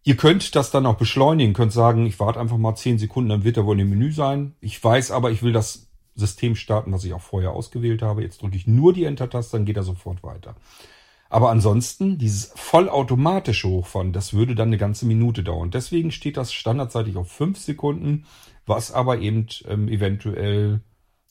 [0.04, 3.44] Ihr könnt das dann auch beschleunigen, könnt sagen, ich warte einfach mal 10 Sekunden, dann
[3.44, 4.56] wird er wohl im Menü sein.
[4.60, 8.24] Ich weiß aber, ich will das System starten, was ich auch vorher ausgewählt habe.
[8.24, 10.56] Jetzt drücke ich nur die Enter-Taste, dann geht er sofort weiter.
[11.30, 15.72] Aber ansonsten, dieses vollautomatische Hochfahren, das würde dann eine ganze Minute dauern.
[15.72, 18.26] Deswegen steht das standardseitig auf 5 Sekunden,
[18.66, 20.82] was aber eben ähm, eventuell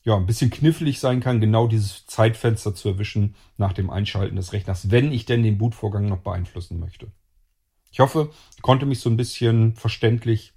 [0.03, 4.53] ja, ein bisschen knifflig sein kann, genau dieses Zeitfenster zu erwischen nach dem Einschalten des
[4.53, 7.13] Rechners, wenn ich denn den Bootvorgang noch beeinflussen möchte.
[7.93, 10.55] Ich hoffe, ich konnte mich so ein bisschen verständlich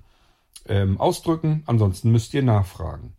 [0.68, 1.64] ähm, ausdrücken.
[1.66, 3.14] Ansonsten müsst ihr nachfragen.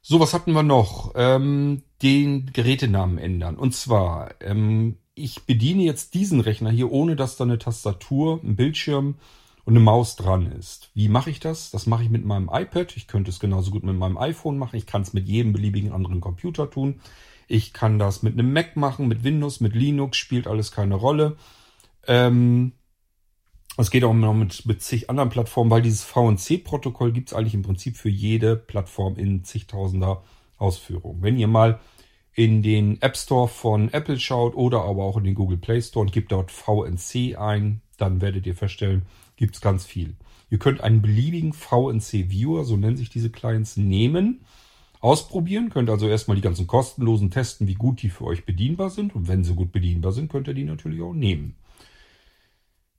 [0.00, 1.12] So, was hatten wir noch?
[1.14, 3.56] Ähm, den Gerätenamen ändern.
[3.56, 8.56] Und zwar, ähm, ich bediene jetzt diesen Rechner hier, ohne dass da eine Tastatur, ein
[8.56, 9.16] Bildschirm
[9.64, 10.90] und eine Maus dran ist.
[10.94, 11.70] Wie mache ich das?
[11.70, 12.96] Das mache ich mit meinem iPad.
[12.96, 14.76] Ich könnte es genauso gut mit meinem iPhone machen.
[14.76, 17.00] Ich kann es mit jedem beliebigen anderen Computer tun.
[17.48, 21.36] Ich kann das mit einem Mac machen, mit Windows, mit Linux, spielt alles keine Rolle.
[22.06, 22.72] Ähm,
[23.76, 27.54] es geht auch noch mit, mit zig anderen Plattformen, weil dieses VNC-Protokoll gibt es eigentlich
[27.54, 30.22] im Prinzip für jede Plattform in zigtausender
[30.58, 31.22] Ausführungen.
[31.22, 31.80] Wenn ihr mal
[32.34, 36.04] in den App Store von Apple schaut oder aber auch in den Google Play Store
[36.04, 40.16] und gebt dort VNC ein, dann werdet ihr feststellen, gibt es ganz viel.
[40.50, 44.44] Ihr könnt einen beliebigen VNC-Viewer, so nennen sich diese Clients, nehmen,
[45.00, 49.14] ausprobieren, könnt also erstmal die ganzen kostenlosen testen, wie gut die für euch bedienbar sind.
[49.14, 51.56] Und wenn sie gut bedienbar sind, könnt ihr die natürlich auch nehmen.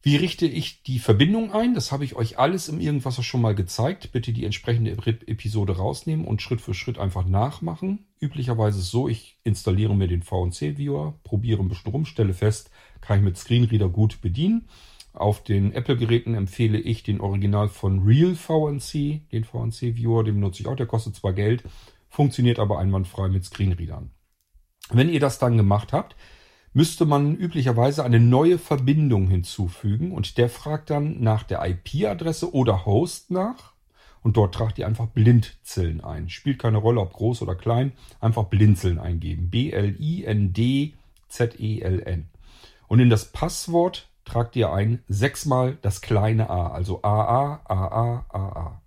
[0.05, 1.73] Wie richte ich die Verbindung ein?
[1.73, 4.11] Das habe ich euch alles im Irgendwas schon mal gezeigt.
[4.11, 8.05] Bitte die entsprechende Episode rausnehmen und Schritt für Schritt einfach nachmachen.
[8.19, 12.69] Üblicherweise ist es so, ich installiere mir den VNC-Viewer, probiere ein bisschen rum, stelle fest,
[13.01, 14.67] kann ich mit Screenreader gut bedienen.
[15.15, 20.67] Auf den Apple-Geräten empfehle ich den Original von Real VNC, den VNC-Viewer, den benutze ich
[20.67, 21.63] auch, der kostet zwar Geld,
[22.09, 24.11] funktioniert aber einwandfrei mit Screenreadern.
[24.91, 26.17] Wenn ihr das dann gemacht habt,
[26.73, 32.85] müsste man üblicherweise eine neue Verbindung hinzufügen und der fragt dann nach der IP-Adresse oder
[32.85, 33.73] Host nach
[34.21, 36.27] und dort tragt ihr einfach Blindzellen ein.
[36.29, 39.49] Spielt keine Rolle, ob groß oder klein, einfach Blinzeln eingeben.
[39.49, 40.99] B-L-I-N-D-Z-E-L-N.
[42.87, 48.81] Und in das Passwort tragt ihr ein sechsmal das kleine a, also AA, AA, AA.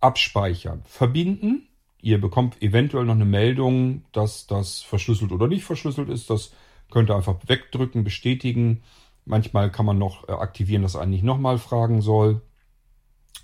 [0.00, 0.82] Abspeichern.
[0.86, 1.68] Verbinden.
[2.00, 6.28] Ihr bekommt eventuell noch eine Meldung, dass das verschlüsselt oder nicht verschlüsselt ist.
[6.28, 6.52] Das
[6.94, 8.82] Könnt ihr einfach wegdrücken, bestätigen.
[9.24, 12.42] Manchmal kann man noch äh, aktivieren, dass er nicht nochmal fragen soll.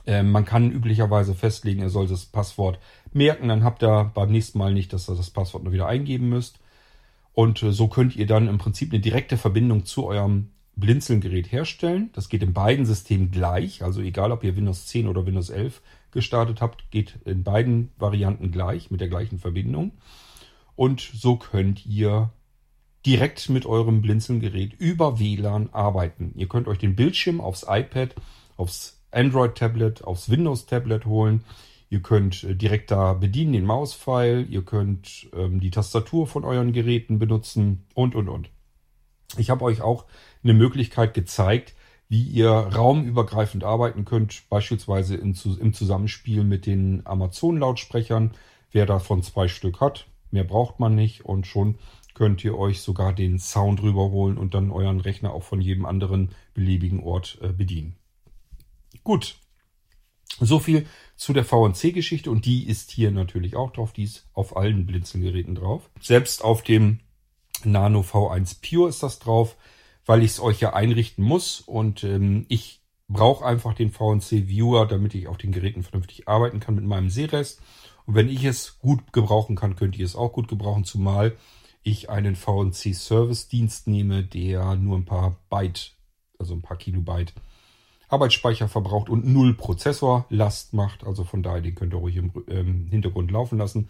[0.06, 2.78] Ähm, man kann üblicherweise festlegen, er soll das Passwort
[3.12, 3.48] merken.
[3.48, 6.60] Dann habt ihr beim nächsten Mal nicht, dass ihr das Passwort nur wieder eingeben müsst.
[7.32, 12.10] Und äh, so könnt ihr dann im Prinzip eine direkte Verbindung zu eurem Blinzeln-Gerät herstellen.
[12.14, 13.82] Das geht in beiden Systemen gleich.
[13.82, 18.50] Also egal, ob ihr Windows 10 oder Windows 11 gestartet habt, geht in beiden Varianten
[18.50, 19.92] gleich mit der gleichen Verbindung.
[20.76, 22.30] Und so könnt ihr
[23.06, 26.32] direkt mit eurem Blinzeln-Gerät über WLAN arbeiten.
[26.36, 28.14] Ihr könnt euch den Bildschirm aufs iPad,
[28.56, 31.44] aufs Android-Tablet, aufs Windows-Tablet holen.
[31.88, 34.46] Ihr könnt äh, direkt da bedienen den Mauspfeil.
[34.48, 38.50] Ihr könnt ähm, die Tastatur von euren Geräten benutzen und, und, und.
[39.36, 40.06] Ich habe euch auch
[40.42, 41.74] eine Möglichkeit gezeigt,
[42.08, 48.32] wie ihr raumübergreifend arbeiten könnt, beispielsweise im Zusammenspiel mit den Amazon-Lautsprechern.
[48.72, 51.78] Wer davon zwei Stück hat, mehr braucht man nicht und schon
[52.14, 56.30] könnt ihr euch sogar den Sound rüberholen und dann euren Rechner auch von jedem anderen
[56.52, 57.96] beliebigen Ort äh, bedienen.
[59.04, 59.36] Gut.
[60.38, 63.92] So viel zu der VNC-Geschichte und die ist hier natürlich auch drauf.
[63.92, 65.90] Die ist auf allen Blinzelgeräten drauf.
[66.00, 67.00] Selbst auf dem
[67.64, 69.56] Nano V1 Pure ist das drauf,
[70.10, 74.86] weil ich es euch ja einrichten muss und ähm, ich brauche einfach den VNC Viewer,
[74.86, 77.62] damit ich auf den Geräten vernünftig arbeiten kann mit meinem Sehrest.
[78.06, 81.36] Und wenn ich es gut gebrauchen kann, könnt ihr es auch gut gebrauchen, zumal
[81.84, 85.92] ich einen VNC Service Dienst nehme, der nur ein paar Byte,
[86.40, 87.32] also ein paar Kilobyte
[88.08, 91.04] Arbeitsspeicher verbraucht und null Prozessorlast macht.
[91.04, 93.86] Also von daher, den könnt ihr ruhig im ähm, Hintergrund laufen lassen.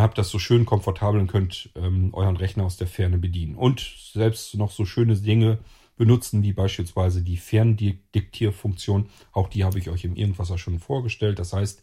[0.00, 3.54] Habt das so schön komfortabel und könnt ähm, euren Rechner aus der Ferne bedienen.
[3.54, 3.80] Und
[4.12, 5.58] selbst noch so schöne Dinge
[5.96, 9.08] benutzen, wie beispielsweise die Ferndiktierfunktion.
[9.32, 11.38] Auch die habe ich euch im Irgendwas schon vorgestellt.
[11.38, 11.82] Das heißt,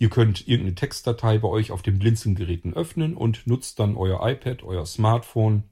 [0.00, 4.62] Ihr könnt irgendeine Textdatei bei euch auf den Blinzelgeräten öffnen und nutzt dann euer iPad,
[4.62, 5.64] euer Smartphone,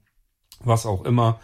[0.59, 1.39] was auch immer,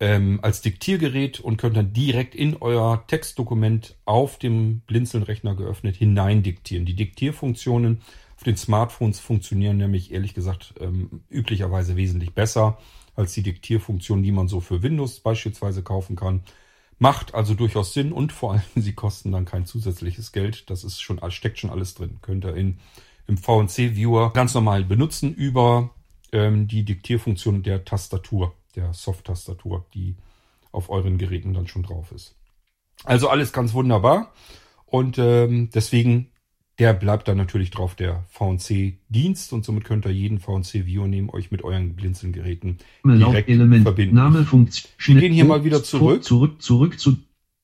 [0.00, 6.42] ähm, als Diktiergerät und könnt dann direkt in euer Textdokument auf dem Blinzeln-Rechner geöffnet hinein
[6.42, 6.86] diktieren.
[6.86, 8.00] Die Diktierfunktionen
[8.38, 12.78] auf den Smartphones funktionieren nämlich ehrlich gesagt ähm, üblicherweise wesentlich besser
[13.16, 16.44] als die Diktierfunktion, die man so für Windows beispielsweise kaufen kann.
[17.00, 20.70] Macht also durchaus Sinn und vor allem sie kosten dann kein zusätzliches Geld.
[20.70, 22.18] Das ist schon, steckt schon alles drin.
[22.22, 22.78] Könnt ihr in,
[23.26, 25.90] im VNC-Viewer ganz normal benutzen über
[26.30, 30.14] ähm, die Diktierfunktion der Tastatur der Soft-Tastatur, die
[30.70, 32.36] auf euren Geräten dann schon drauf ist.
[33.02, 34.32] Also alles ganz wunderbar.
[34.86, 36.30] Und ähm, deswegen,
[36.78, 39.52] der bleibt dann natürlich drauf, der VNC-Dienst.
[39.52, 44.14] Und somit könnt ihr jeden VNC-View nehmen, euch mit euren Blinzeln-Geräten direkt Element, verbinden.
[44.14, 46.22] Name, Funktion, Wir gehen hier mal wieder zurück.
[46.22, 47.16] Zurück, zurück, zu,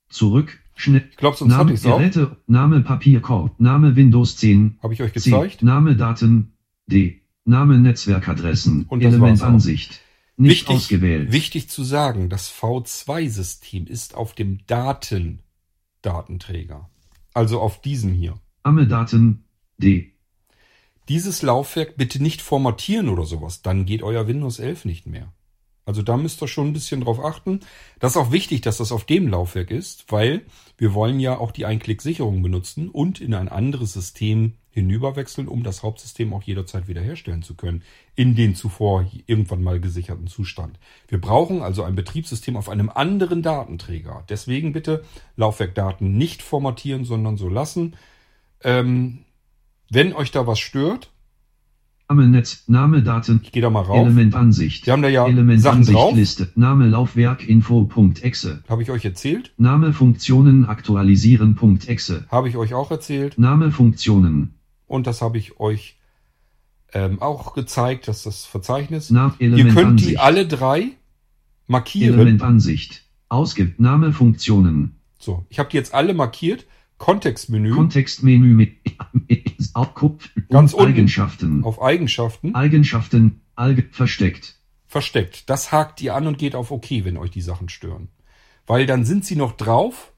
[0.09, 1.07] zurück, Schnitt.
[1.11, 1.83] Ich glaube, sonst hatte Name, ich.
[1.83, 5.63] Geräte, Name, Papierkorb, Name, Windows 10, Habe ich euch C, gezeigt.
[5.63, 6.53] Name, Daten,
[6.87, 9.43] D, Name, Netzwerkadressen, Und das Element.
[9.43, 10.01] Ansicht.
[10.37, 11.31] Nicht Wichtig, ausgewählt.
[11.31, 16.91] wichtig zu sagen, das V2-System ist auf dem Daten-Datenträger.
[17.35, 18.35] Also auf diesem hier.
[18.67, 19.45] Name, Daten,
[19.77, 20.13] D.
[21.11, 25.31] Dieses Laufwerk bitte nicht formatieren oder sowas, dann geht euer Windows 11 nicht mehr.
[25.85, 27.61] Also da müsst ihr schon ein bisschen drauf achten.
[27.99, 30.47] Das ist auch wichtig, dass das auf dem Laufwerk ist, weil
[30.79, 35.83] wir wollen ja auch die Einklick-Sicherung benutzen und in ein anderes System hinüberwechseln, um das
[35.83, 37.83] Hauptsystem auch jederzeit wiederherstellen zu können,
[38.17, 40.79] in den zuvor irgendwann mal gesicherten Zustand.
[41.09, 44.25] Wir brauchen also ein Betriebssystem auf einem anderen Datenträger.
[44.31, 45.05] Deswegen bitte
[45.37, 47.95] Laufwerkdaten nicht formatieren, sondern so lassen.
[48.65, 49.19] Ähm,
[49.91, 51.11] wenn euch da was stört,
[52.09, 53.97] Name, Netz, Name, Daten, ich gehe da mal rauf.
[54.05, 54.87] Element, Ansicht.
[54.87, 56.15] Wir haben da ja Element, Sachen Ansicht, drauf.
[56.15, 58.63] Liste, Name, Laufwerk, Info.exe.
[58.69, 59.53] Habe ich euch erzählt?
[59.57, 62.27] Name, Funktionen, aktualisieren.exe.
[62.31, 63.39] Habe ich euch auch erzählt.
[63.39, 64.55] Name, Funktionen.
[64.87, 65.97] Und das habe ich euch
[66.93, 69.11] ähm, auch gezeigt, dass das Verzeichnis.
[69.11, 70.21] Ihr Element, könnt die Ansicht.
[70.21, 70.89] alle drei
[71.67, 72.15] markieren.
[72.15, 73.05] Element, Ansicht.
[73.31, 75.01] Ausgibt, Name, Funktionen.
[75.19, 76.67] So, ich habe die jetzt alle markiert.
[76.99, 78.73] Kontextmenü Kontextmenü mit,
[79.29, 80.87] mit Aufkupf Ganz unten.
[80.89, 81.65] Eigenschaften.
[81.65, 84.57] auf Eigenschaften Eigenschaften, Alge, versteckt.
[84.87, 85.49] versteckt.
[85.51, 88.09] Das hakt ihr an und geht auf OK, wenn euch die Sachen stören.
[88.67, 90.13] Weil dann sind sie noch drauf,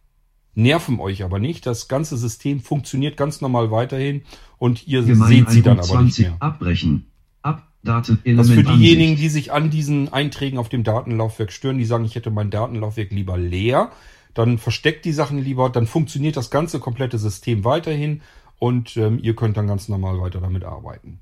[0.55, 1.67] nerven euch aber nicht.
[1.67, 4.23] Das ganze System funktioniert ganz normal weiterhin
[4.59, 6.37] und ihr Gemein seht sie dann aber nicht 120 mehr.
[6.41, 7.07] abbrechen.
[7.43, 11.85] Ab, Daten, Das für diejenigen, die sich an diesen Einträgen auf dem Datenlaufwerk stören, die
[11.85, 13.91] sagen, ich hätte mein Datenlaufwerk lieber leer,
[14.37, 18.20] dann versteckt die Sachen lieber, dann funktioniert das ganze komplette System weiterhin
[18.59, 21.20] und ähm, ihr könnt dann ganz normal weiter damit arbeiten.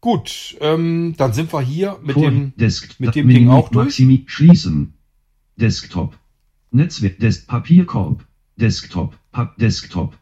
[0.00, 3.68] Gut, ähm, dann sind wir hier mit Vor- dem Desk, mit dem Menü, Ding auch
[3.68, 3.86] durch.
[3.86, 4.94] Maximi, schließen.
[5.56, 6.16] Desktop.
[6.70, 8.24] Netzwerk, Des, Papierkorb.
[8.56, 10.16] Desktop, Pap, Desktop.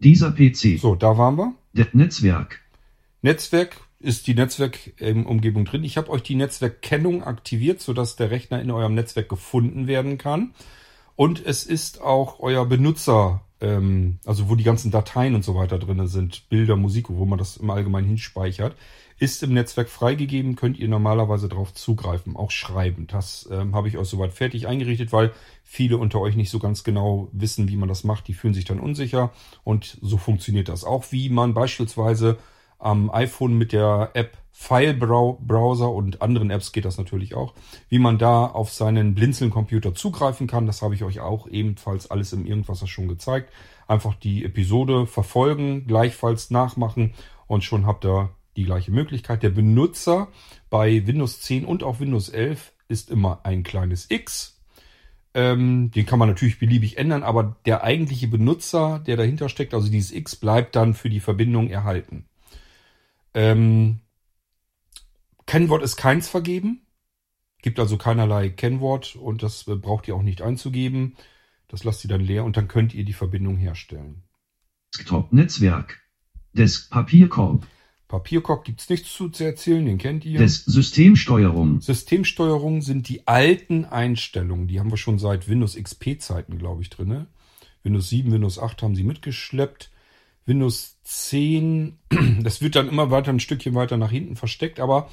[0.00, 0.80] Dieser PC.
[0.80, 1.54] So, da waren wir.
[1.72, 2.60] De, Netzwerk.
[3.22, 5.84] Netzwerk ist die Netzwerkumgebung drin.
[5.84, 10.54] Ich habe euch die Netzwerkkennung aktiviert, sodass der Rechner in eurem Netzwerk gefunden werden kann.
[11.20, 15.78] Und es ist auch euer Benutzer, ähm, also wo die ganzen Dateien und so weiter
[15.78, 18.74] drin sind, Bilder, Musik, wo man das im Allgemeinen hinspeichert,
[19.18, 23.06] ist im Netzwerk freigegeben, könnt ihr normalerweise darauf zugreifen, auch schreiben.
[23.06, 26.84] Das ähm, habe ich euch soweit fertig eingerichtet, weil viele unter euch nicht so ganz
[26.84, 28.26] genau wissen, wie man das macht.
[28.26, 29.30] Die fühlen sich dann unsicher
[29.62, 30.84] und so funktioniert das.
[30.84, 32.38] Auch wie man beispielsweise
[32.78, 37.54] am iPhone mit der App File Browser und anderen Apps geht das natürlich auch,
[37.88, 40.66] wie man da auf seinen Blinzeln-Computer zugreifen kann.
[40.66, 43.50] Das habe ich euch auch ebenfalls alles im Irgendwas schon gezeigt.
[43.88, 47.14] Einfach die Episode verfolgen, gleichfalls nachmachen
[47.46, 49.42] und schon habt ihr die gleiche Möglichkeit.
[49.42, 50.28] Der Benutzer
[50.68, 54.60] bei Windows 10 und auch Windows 11 ist immer ein kleines X.
[55.32, 59.90] Ähm, den kann man natürlich beliebig ändern, aber der eigentliche Benutzer, der dahinter steckt, also
[59.90, 62.26] dieses X, bleibt dann für die Verbindung erhalten.
[63.32, 64.00] Ähm,
[65.50, 66.82] Kennwort ist keins vergeben.
[67.60, 71.16] Gibt also keinerlei Kennwort und das äh, braucht ihr auch nicht einzugeben.
[71.66, 74.22] Das lasst ihr dann leer und dann könnt ihr die Verbindung herstellen.
[74.94, 75.98] Desktop, Netzwerk.
[76.52, 77.66] Desk, Papierkorb.
[78.06, 80.38] Papierkorb gibt's nichts zu zu erzählen, den kennt ihr.
[80.38, 81.80] Des, Systemsteuerung.
[81.80, 84.68] Systemsteuerung sind die alten Einstellungen.
[84.68, 87.26] Die haben wir schon seit Windows XP-Zeiten, glaube ich, drinne.
[87.82, 89.90] Windows 7, Windows 8 haben sie mitgeschleppt.
[90.46, 91.98] Windows 10,
[92.44, 95.10] das wird dann immer weiter ein Stückchen weiter nach hinten versteckt, aber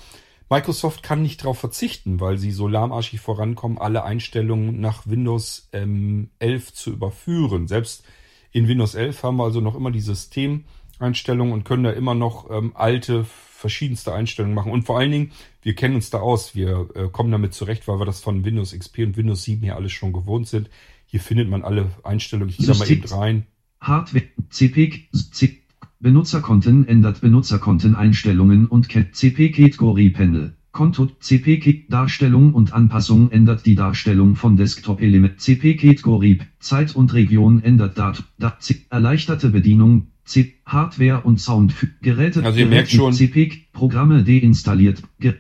[0.50, 6.30] Microsoft kann nicht darauf verzichten, weil sie so lahmarschig vorankommen, alle Einstellungen nach Windows ähm,
[6.40, 7.68] 11 zu überführen.
[7.68, 8.06] Selbst
[8.52, 12.50] in Windows 11 haben wir also noch immer die Systemeinstellungen und können da immer noch
[12.50, 14.72] ähm, alte, verschiedenste Einstellungen machen.
[14.72, 15.32] Und vor allen Dingen,
[15.62, 18.78] wir kennen uns da aus, wir äh, kommen damit zurecht, weil wir das von Windows
[18.78, 20.70] XP und Windows 7 hier alles schon gewohnt sind.
[21.06, 22.50] Hier findet man alle Einstellungen.
[22.50, 23.48] Ich gehe mal eben rein.
[23.82, 25.62] Hardware, CP, C,
[26.00, 30.54] Benutzerkonten ändert Benutzerkonteneinstellungen und CP-Kategorie-Panel.
[30.72, 37.64] Konto CPK Darstellung und Anpassung ändert die Darstellung von Desktop-Element CPK Gorib Zeit und Region
[37.64, 43.58] ändert Dat Dat erleichterte Bedienung C Hardware und Sound Geräte Also ihr merkt schon CPK
[43.74, 45.34] Programme deinstalliert Ge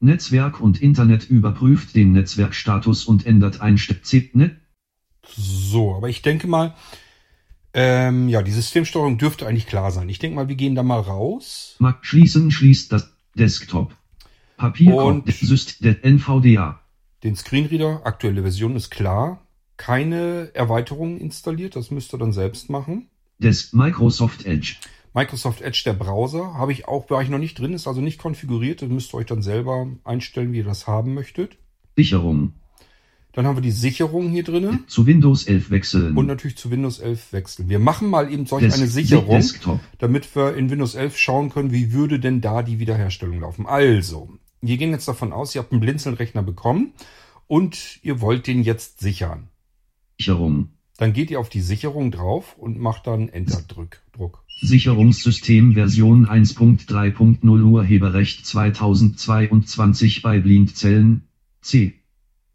[0.00, 4.60] Netzwerk und Internet überprüft den Netzwerkstatus und ändert Einstellungen.
[5.36, 6.74] So, aber ich denke mal,
[7.74, 10.08] ähm, ja, die Systemsteuerung dürfte eigentlich klar sein.
[10.08, 11.76] Ich denke mal, wir gehen da mal raus.
[12.00, 13.94] Schließen schließt das Desktop.
[14.56, 15.26] Papier Und-
[16.02, 16.80] NVDA.
[17.24, 19.40] Den Screenreader, aktuelle Version ist klar.
[19.76, 23.08] Keine Erweiterungen installiert, das müsst ihr dann selbst machen.
[23.38, 24.76] Des Microsoft Edge.
[25.12, 28.18] Microsoft Edge, der Browser, habe ich auch, war ich noch nicht drin, ist also nicht
[28.20, 28.82] konfiguriert.
[28.82, 31.56] Das müsst ihr euch dann selber einstellen, wie ihr das haben möchtet.
[31.96, 32.54] Sicherung.
[33.34, 36.16] Dann haben wir die Sicherung hier drinne Zu Windows 11 wechseln.
[36.16, 37.68] und natürlich zu Windows 11 wechseln.
[37.68, 39.80] Wir machen mal eben solch Des- eine Sicherung, Desktop.
[39.98, 43.66] damit wir in Windows 11 schauen können, wie würde denn da die Wiederherstellung laufen.
[43.66, 44.28] Also,
[44.60, 46.92] wir gehen jetzt davon aus, ihr habt einen Blinzeln-Rechner bekommen
[47.48, 49.48] und ihr wollt den jetzt sichern.
[50.18, 50.68] Sicherung.
[50.96, 53.98] Dann geht ihr auf die Sicherung drauf und macht dann Enter-Druck.
[54.12, 54.44] Druck.
[54.60, 61.26] Sicherungssystem Version 1.3.0 Urheberrecht 2022 bei Blindzellen.
[61.60, 61.94] C.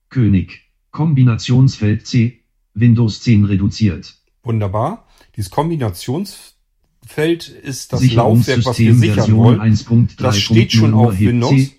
[0.09, 0.68] König.
[0.99, 2.41] Kombinationsfeld C.
[2.73, 4.17] Windows 10 reduziert.
[4.43, 5.07] Wunderbar.
[5.37, 9.61] Dieses Kombinationsfeld ist das Laufwerk, was wir sichern Version wollen.
[9.61, 11.51] 1.3.0 Das steht schon auf Windows.
[11.51, 11.71] C.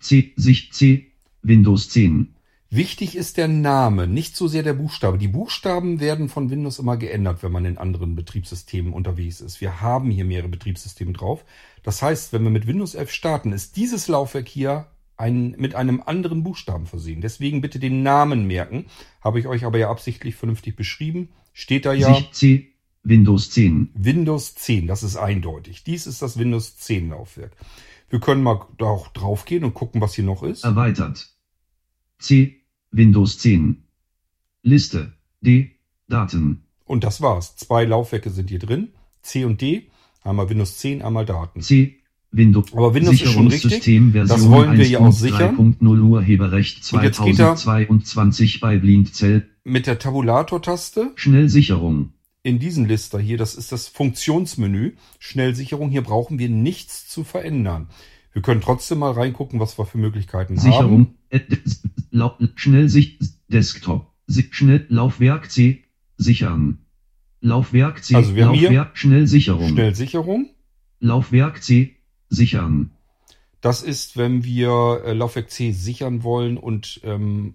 [0.00, 0.32] C.
[0.34, 1.12] Sich C.
[1.40, 2.34] Windows 10.
[2.68, 5.18] Wichtig ist der Name, nicht so sehr der Buchstabe.
[5.18, 9.60] Die Buchstaben werden von Windows immer geändert, wenn man in anderen Betriebssystemen unterwegs ist.
[9.60, 11.44] Wir haben hier mehrere Betriebssysteme drauf.
[11.84, 16.02] Das heißt, wenn wir mit Windows 11 starten, ist dieses Laufwerk hier ein, mit einem
[16.04, 17.20] anderen Buchstaben versehen.
[17.20, 18.86] Deswegen bitte den Namen merken.
[19.20, 21.30] Habe ich euch aber ja absichtlich vernünftig beschrieben.
[21.52, 22.74] Steht da ja Sich C.
[23.02, 23.90] Windows 10.
[23.94, 24.86] Windows 10.
[24.86, 25.84] Das ist eindeutig.
[25.84, 27.56] Dies ist das Windows 10 Laufwerk.
[28.08, 30.64] Wir können mal da auch draufgehen und gucken, was hier noch ist.
[30.64, 31.28] Erweitert.
[32.18, 32.62] C.
[32.90, 33.84] Windows 10.
[34.62, 35.14] Liste.
[35.40, 35.72] D.
[36.08, 36.64] Daten.
[36.84, 37.56] Und das war's.
[37.56, 38.92] Zwei Laufwerke sind hier drin.
[39.22, 39.90] C und D.
[40.22, 41.60] Einmal Windows 10, einmal Daten.
[41.60, 41.97] C.
[42.30, 42.72] Windows.
[42.74, 43.62] Aber Windows ist schon richtig.
[43.82, 45.56] Sicherungssystem Version Das wollen wir ja auch sichern.
[45.80, 49.48] 1.3.0 Urheberrecht Und jetzt geht er- 2022 bei Blindzell.
[49.64, 52.12] Mit der Tabulator-Taste Schnellsicherung.
[52.42, 57.88] in diesen Lister hier, das ist das Funktionsmenü, Schnellsicherung, hier brauchen wir nichts zu verändern.
[58.32, 60.62] Wir können trotzdem mal reingucken, was wir für Möglichkeiten haben.
[60.62, 61.14] Sicherung.
[61.30, 63.20] Äh, s- lau- Schnellsicht.
[63.48, 64.12] Desktop.
[64.50, 65.84] Schnell Laufwerk C.
[66.18, 66.78] Sichern.
[67.40, 68.14] Laufwerk C.
[68.14, 69.68] Also wir haben hier Laufwerk Schnellsicherung.
[69.70, 70.50] Schnellsicherung.
[71.00, 71.96] Laufwerk C.
[72.28, 72.92] Sichern.
[73.60, 77.54] Das ist, wenn wir äh, Laufwerk C sichern wollen und ähm,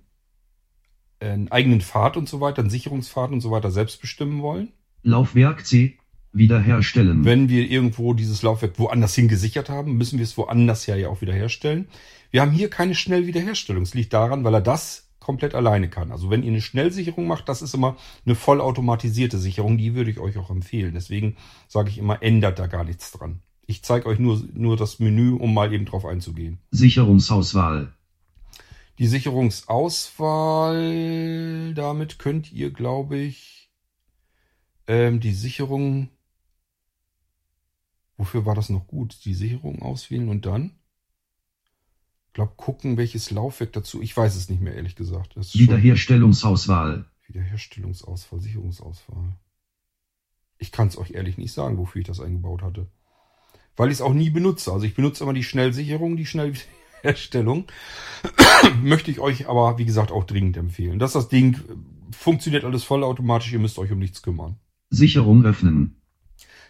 [1.20, 4.74] einen eigenen Pfad und so weiter, einen Sicherungspfad und so weiter selbst bestimmen wollen.
[5.04, 5.98] Laufwerk C.
[6.34, 7.26] Wiederherstellen.
[7.26, 11.10] Wenn wir irgendwo dieses Laufwerk woanders hin gesichert haben, müssen wir es woanders ja, ja
[11.10, 11.88] auch wiederherstellen.
[12.32, 13.84] Wir haben hier keine Schnellwiederherstellung.
[13.84, 16.12] Es liegt daran, weil er das komplett alleine kann.
[16.12, 20.20] Also wenn ihr eine Schnellsicherung macht, das ist immer eine vollautomatisierte Sicherung, die würde ich
[20.20, 20.96] euch auch empfehlen.
[20.96, 23.40] Deswegen sage ich immer, ändert da gar nichts dran.
[23.66, 26.60] Ich zeige euch nur, nur das Menü, um mal eben drauf einzugehen.
[26.72, 27.94] Sicherungsauswahl.
[29.00, 33.72] Die Sicherungsauswahl, damit könnt ihr, glaube ich,
[34.88, 36.10] ähm, die Sicherung.
[38.18, 39.26] Wofür war das noch gut?
[39.26, 40.76] Die Sicherung auswählen und dann?
[42.28, 44.00] Ich glaube, gucken, welches Laufwerk dazu.
[44.02, 45.36] Ich weiß es nicht mehr, ehrlich gesagt.
[45.36, 47.06] Wiederherstellungsauswahl.
[47.28, 49.36] Wiederherstellungsauswahl, Sicherungsauswahl.
[50.58, 52.88] Ich kann es euch ehrlich nicht sagen, wofür ich das eingebaut hatte.
[53.76, 54.72] Weil ich es auch nie benutze.
[54.72, 57.66] Also ich benutze immer die Schnellsicherung, die Schnellwiederherstellung.
[58.82, 61.00] Möchte ich euch aber, wie gesagt, auch dringend empfehlen.
[61.00, 61.60] Dass das Ding
[62.12, 64.58] funktioniert alles vollautomatisch, ihr müsst euch um nichts kümmern.
[64.90, 66.00] Sicherung öffnen.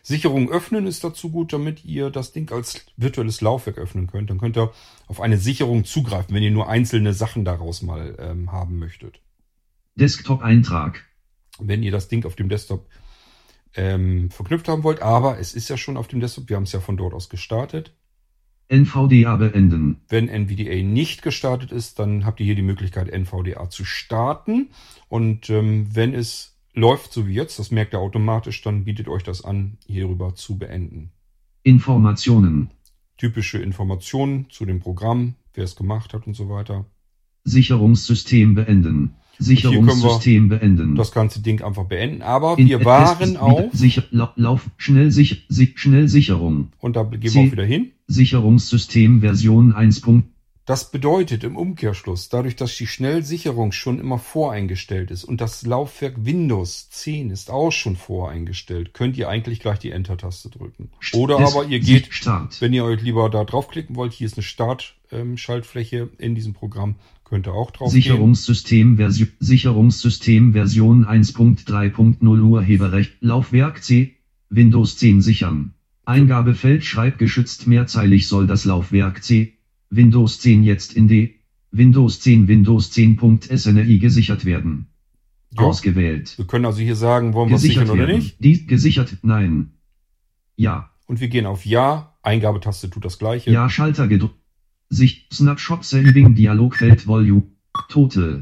[0.01, 4.29] Sicherung öffnen ist dazu gut, damit ihr das Ding als virtuelles Laufwerk öffnen könnt.
[4.29, 4.73] Dann könnt ihr
[5.07, 9.21] auf eine Sicherung zugreifen, wenn ihr nur einzelne Sachen daraus mal ähm, haben möchtet.
[9.95, 11.05] Desktop-Eintrag.
[11.59, 12.87] wenn ihr das Ding auf dem Desktop
[13.75, 15.01] ähm, verknüpft haben wollt.
[15.01, 17.29] Aber es ist ja schon auf dem Desktop, wir haben es ja von dort aus
[17.29, 17.93] gestartet.
[18.69, 20.01] NVDA beenden.
[20.07, 24.69] Wenn NVDA nicht gestartet ist, dann habt ihr hier die Möglichkeit, NVDA zu starten.
[25.09, 29.23] Und ähm, wenn es läuft, so wie jetzt, das merkt ihr automatisch, dann bietet euch
[29.23, 31.11] das an, hierüber zu beenden.
[31.61, 32.71] Informationen.
[33.17, 36.85] Typische Informationen zu dem Programm, wer es gemacht hat und so weiter.
[37.43, 39.15] Sicherungssystem beenden.
[39.43, 40.95] Sicherungssystem beenden.
[40.95, 42.21] Das ganze Ding einfach beenden.
[42.21, 46.69] Aber In- wir waren auf, Sicher, La- Lauf, schnell, sicher, si, Schnellsicherung.
[46.79, 47.91] und da gehen wir Sie- auch wieder hin.
[48.07, 50.01] Sicherungssystem Version 1.
[50.65, 56.23] Das bedeutet im Umkehrschluss, dadurch, dass die Schnellsicherung schon immer voreingestellt ist und das Laufwerk
[56.23, 60.89] Windows 10 ist auch schon voreingestellt, könnt ihr eigentlich gleich die Enter-Taste drücken.
[61.13, 62.61] Oder Des- aber ihr geht, Start.
[62.61, 66.95] wenn ihr euch lieber da draufklicken wollt, hier ist eine Start-Schaltfläche in diesem Programm,
[67.33, 67.89] könnt ihr auch drauf.
[67.89, 74.17] Sicherungssystem, Version, Sicherungssystem Version 1.3.0 Urheberrecht Laufwerk C
[74.49, 75.73] Windows 10 sichern.
[76.05, 79.57] Eingabefeld schreibgeschützt mehrzeilig soll das Laufwerk C
[79.89, 81.39] Windows 10 jetzt in D
[81.71, 84.89] Windows 10 Windows 10.SNI gesichert werden.
[85.57, 85.63] Ja.
[85.63, 86.37] Ausgewählt.
[86.37, 88.17] Wir können also hier sagen, wollen wir sichern oder werden.
[88.17, 88.35] nicht.
[88.43, 89.71] Die gesichert Nein.
[90.55, 90.91] Ja.
[91.07, 92.15] Und wir gehen auf Ja.
[92.21, 93.49] Eingabetaste tut das gleiche.
[93.49, 94.35] Ja Schalter gedrückt.
[94.93, 97.43] Sicht Snapshot Saving Dialogfeld Volume
[97.89, 98.41] Total.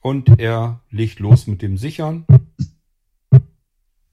[0.00, 2.24] Und er legt los mit dem Sichern.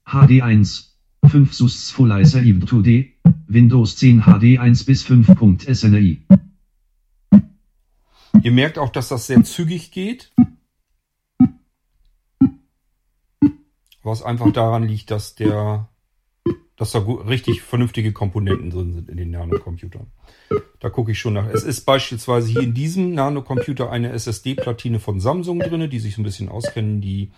[0.04, 0.88] HD1,
[1.24, 3.12] 5 SUS Full Saved 2D,
[3.46, 6.22] Windows 10 HD1 bis 5.SNI.
[8.42, 10.32] Ihr merkt auch, dass das sehr zügig geht.
[14.02, 15.88] Was einfach daran liegt, dass der,
[16.76, 20.08] dass da richtig vernünftige Komponenten drin sind in den Nanocomputern.
[20.80, 21.46] Da gucke ich schon nach.
[21.46, 26.22] Es ist beispielsweise hier in diesem Nanocomputer eine SSD-Platine von Samsung drinne, die sich so
[26.22, 27.30] ein bisschen auskennen, die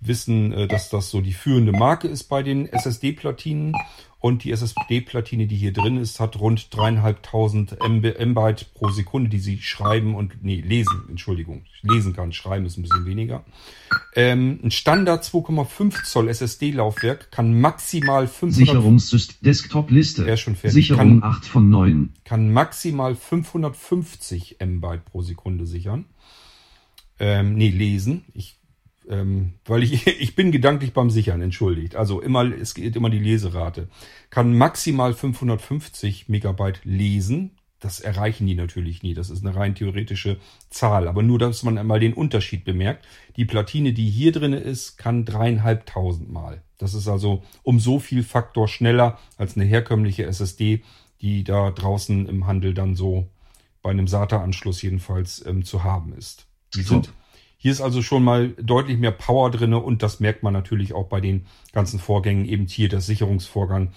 [0.00, 3.74] wissen, äh, dass das so die führende Marke ist bei den SSD-Platinen.
[4.22, 9.56] Und die SSD-Platine, die hier drin ist, hat rund dreieinhalbtausend MB pro Sekunde, die sie
[9.62, 13.46] schreiben und, nee, lesen, Entschuldigung, lesen kann, schreiben ist ein bisschen weniger.
[14.14, 20.24] Ähm, ein Standard 2,5 Zoll SSD-Laufwerk kann maximal 500, Sicherungssystem Desktop-Liste.
[20.24, 20.74] Ist schon fertig.
[20.74, 22.12] Sicherung Kann- 8 von 9.
[22.24, 26.04] kann maximal 550 Mbyte pro Sekunde sichern.
[27.18, 28.24] Ähm, nee, lesen.
[28.34, 28.58] Ich,
[29.10, 31.96] ähm, weil ich, ich bin gedanklich beim Sichern, entschuldigt.
[31.96, 33.88] Also immer, es geht immer die Leserate.
[34.30, 37.50] Kann maximal 550 Megabyte lesen.
[37.80, 39.14] Das erreichen die natürlich nie.
[39.14, 40.36] Das ist eine rein theoretische
[40.68, 41.08] Zahl.
[41.08, 43.06] Aber nur, dass man einmal den Unterschied bemerkt.
[43.36, 46.62] Die Platine, die hier drin ist, kann dreieinhalbtausend Mal.
[46.78, 50.82] Das ist also um so viel Faktor schneller als eine herkömmliche SSD,
[51.20, 53.28] die da draußen im Handel dann so
[53.82, 56.46] bei einem SATA-Anschluss jedenfalls ähm, zu haben ist.
[56.74, 57.12] Die sind,
[57.62, 61.08] hier ist also schon mal deutlich mehr Power drinne und das merkt man natürlich auch
[61.08, 61.44] bei den
[61.74, 63.92] ganzen Vorgängen, eben hier der Sicherungsvorgang.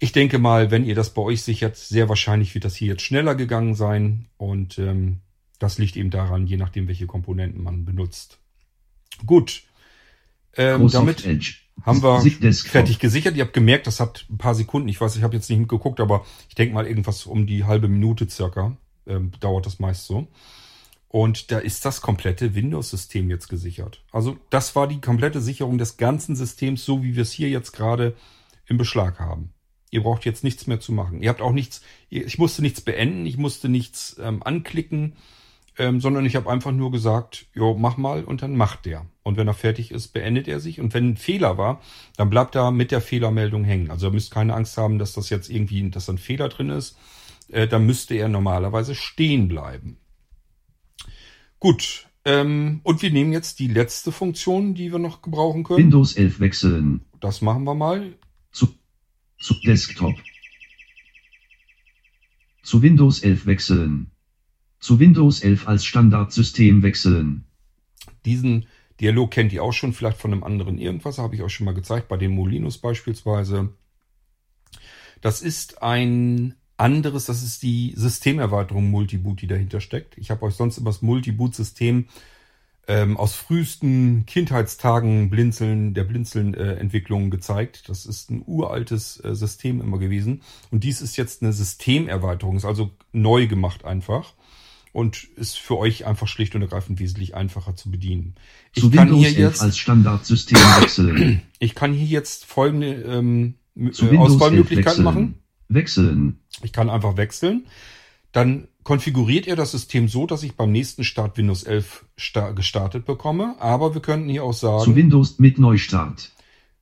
[0.00, 3.00] Ich denke mal, wenn ihr das bei euch sichert, sehr wahrscheinlich wird das hier jetzt
[3.00, 5.20] schneller gegangen sein und ähm,
[5.58, 8.38] das liegt eben daran, je nachdem, welche Komponenten man benutzt.
[9.24, 9.62] Gut,
[10.54, 11.24] ähm, damit
[11.86, 12.20] haben wir
[12.52, 13.34] fertig gesichert.
[13.34, 14.90] Ihr habt gemerkt, das hat ein paar Sekunden.
[14.90, 17.88] Ich weiß, ich habe jetzt nicht mitgeguckt, aber ich denke mal irgendwas um die halbe
[17.88, 18.76] Minute circa
[19.06, 20.28] ähm, dauert das meist so.
[21.14, 24.02] Und da ist das komplette Windows-System jetzt gesichert.
[24.10, 27.70] Also das war die komplette Sicherung des ganzen Systems, so wie wir es hier jetzt
[27.70, 28.16] gerade
[28.66, 29.52] im Beschlag haben.
[29.92, 31.22] Ihr braucht jetzt nichts mehr zu machen.
[31.22, 35.14] Ihr habt auch nichts, ich musste nichts beenden, ich musste nichts ähm, anklicken,
[35.78, 39.06] ähm, sondern ich habe einfach nur gesagt, jo, mach mal und dann macht der.
[39.22, 40.80] Und wenn er fertig ist, beendet er sich.
[40.80, 41.80] Und wenn ein Fehler war,
[42.16, 43.92] dann bleibt er mit der Fehlermeldung hängen.
[43.92, 46.70] Also ihr müsst keine Angst haben, dass das jetzt irgendwie, dass da ein Fehler drin
[46.70, 46.98] ist.
[47.52, 49.98] Äh, dann müsste er normalerweise stehen bleiben.
[51.64, 52.06] Gut.
[52.26, 55.78] Ähm, und wir nehmen jetzt die letzte Funktion, die wir noch gebrauchen können.
[55.78, 57.00] Windows 11 wechseln.
[57.20, 58.12] Das machen wir mal.
[58.52, 58.68] Zu,
[59.40, 60.14] zu Desktop.
[62.62, 64.10] Zu Windows 11 wechseln.
[64.78, 67.46] Zu Windows 11 als Standardsystem wechseln.
[68.26, 68.66] Diesen
[69.00, 71.72] Dialog kennt ihr auch schon, vielleicht von einem anderen irgendwas, habe ich euch schon mal
[71.72, 73.70] gezeigt, bei den Molinos beispielsweise.
[75.22, 80.18] Das ist ein anderes, das ist die Systemerweiterung Multiboot, die dahinter steckt.
[80.18, 82.06] Ich habe euch sonst immer das Multiboot-System
[82.86, 87.88] ähm, aus frühesten Kindheitstagen Blinzeln, der Blinzeln-Entwicklung gezeigt.
[87.88, 90.42] Das ist ein uraltes äh, System immer gewesen.
[90.70, 94.34] Und dies ist jetzt eine Systemerweiterung, ist also neu gemacht einfach.
[94.92, 98.36] Und ist für euch einfach schlicht und ergreifend wesentlich einfacher zu bedienen.
[98.74, 101.42] Zu Ich kann Windows hier 11 jetzt, als Standardsystem wechseln.
[101.58, 103.54] ich kann hier jetzt folgende ähm,
[103.90, 105.34] Zu äh, Windows 11 Auswahlmöglichkeiten machen.
[105.68, 106.38] Wechseln.
[106.62, 107.66] Ich kann einfach wechseln.
[108.32, 113.06] Dann konfiguriert er das System so, dass ich beim nächsten Start Windows 11 sta gestartet
[113.06, 113.54] bekomme.
[113.60, 116.32] Aber wir könnten hier auch Zu sagen, Windows mit Neustart.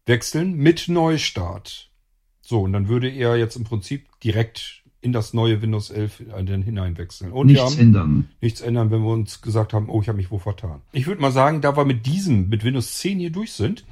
[0.07, 1.91] wechseln mit Neustart.
[2.41, 6.63] So, und dann würde er jetzt im Prinzip direkt in das neue Windows 11 dann
[6.63, 7.33] hineinwechseln.
[7.33, 8.29] Und Nichts ändern.
[8.41, 10.81] nichts ändern, wenn wir uns gesagt haben, oh, ich habe mich wo vertan.
[10.93, 13.85] Ich würde mal sagen, da wir mit diesem, mit Windows 10 hier durch sind,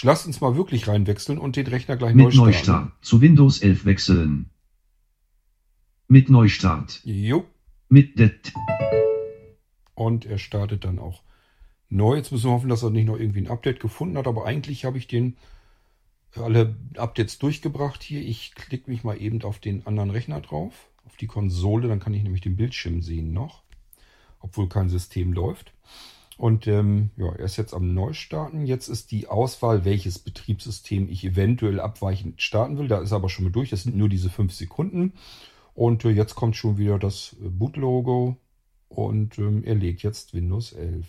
[0.00, 2.50] lasst uns mal wirklich reinwechseln und den Rechner gleich neu Mit starten.
[2.50, 2.92] Neustart.
[3.02, 4.50] Zu Windows 11 wechseln.
[6.08, 7.00] Mit Neustart.
[7.04, 7.44] Jo.
[7.88, 8.52] Mit Det.
[9.94, 11.22] Und er startet dann auch
[11.90, 12.16] neu.
[12.16, 14.84] Jetzt müssen wir hoffen, dass er nicht noch irgendwie ein Update gefunden hat, aber eigentlich
[14.84, 15.36] habe ich den
[16.34, 18.22] alle Updates durchgebracht hier.
[18.22, 20.88] Ich klicke mich mal eben auf den anderen Rechner drauf.
[21.04, 23.62] auf die Konsole, dann kann ich nämlich den Bildschirm sehen noch,
[24.40, 25.74] obwohl kein System läuft.
[26.38, 28.66] Und ähm, ja, er ist jetzt am Neustarten.
[28.66, 32.88] Jetzt ist die Auswahl, welches Betriebssystem ich eventuell abweichend starten will.
[32.88, 33.70] Da ist er aber schon mal durch.
[33.70, 35.12] Das sind nur diese fünf Sekunden.
[35.74, 38.36] Und äh, jetzt kommt schon wieder das äh, Boot-Logo
[38.88, 41.06] und ähm, er legt jetzt Windows 11.